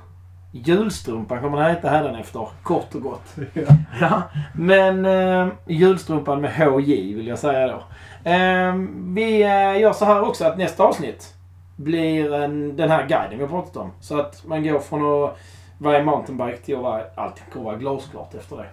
Julstrumpan 0.63 1.41
kommer 1.41 1.57
den 1.57 1.75
heta 1.75 1.89
hädanefter, 1.89 2.47
kort 2.63 2.95
och 2.95 3.01
gott. 3.01 3.35
Ja, 4.01 4.21
men 4.53 5.05
eh, 5.05 5.53
julstrumpan 5.65 6.41
med 6.41 6.51
HJ 6.51 7.13
vill 7.13 7.27
jag 7.27 7.39
säga 7.39 7.67
då. 7.67 7.83
Eh, 8.29 8.75
vi 8.95 9.41
eh, 9.43 9.79
gör 9.79 9.93
så 9.93 10.05
här 10.05 10.21
också 10.21 10.45
att 10.45 10.57
nästa 10.57 10.83
avsnitt 10.83 11.33
blir 11.75 12.33
en, 12.33 12.75
den 12.75 12.89
här 12.89 13.07
guiden 13.07 13.37
vi 13.37 13.41
har 13.41 13.47
pratat 13.47 13.77
om. 13.77 13.91
Så 13.99 14.19
att 14.19 14.45
man 14.45 14.63
går 14.63 14.79
från 14.79 15.23
att 15.23 15.37
vara 15.77 16.03
mountainbike 16.03 16.57
till 16.57 16.75
att 16.75 16.81
vara, 16.81 17.03
allting 17.15 17.45
kommer 17.53 17.65
vara 17.65 17.77
glasklart 17.77 18.33
efter 18.33 18.57
det. 18.57 18.67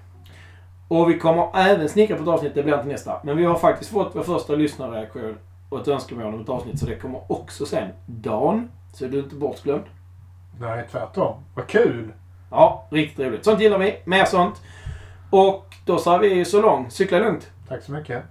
Och 0.88 1.10
vi 1.10 1.18
kommer 1.18 1.48
även 1.56 1.88
snickra 1.88 2.16
på 2.16 2.22
ett 2.22 2.28
avsnitt, 2.28 2.54
det 2.54 2.62
blir 2.62 2.74
inte 2.74 2.88
nästa. 2.88 3.20
Men 3.24 3.36
vi 3.36 3.44
har 3.44 3.54
faktiskt 3.54 3.90
fått 3.90 4.10
vår 4.16 4.22
första 4.22 4.54
lyssnarreaktion 4.54 5.38
och 5.68 5.80
ett 5.80 5.88
önskemål 5.88 6.34
om 6.34 6.40
ett 6.40 6.48
avsnitt 6.48 6.78
så 6.78 6.86
det 6.86 6.96
kommer 6.96 7.20
också 7.32 7.66
sen. 7.66 7.88
Dan, 8.06 8.70
så 8.92 9.04
är 9.04 9.08
du 9.08 9.18
inte 9.18 9.34
bortglömd. 9.34 9.84
Nej, 10.60 10.84
tvärtom. 10.90 11.44
Vad 11.54 11.66
kul! 11.66 12.12
Ja, 12.50 12.86
riktigt 12.90 13.26
roligt. 13.26 13.44
Sånt 13.44 13.60
gillar 13.60 13.78
vi. 13.78 13.96
Mer 14.04 14.24
sånt. 14.24 14.62
Och 15.30 15.74
då 15.84 15.98
sa 15.98 16.18
vi 16.18 16.44
så 16.44 16.62
långt. 16.62 16.92
Cykla 16.92 17.18
lugnt. 17.18 17.50
Tack 17.68 17.82
så 17.82 17.92
mycket. 17.92 18.22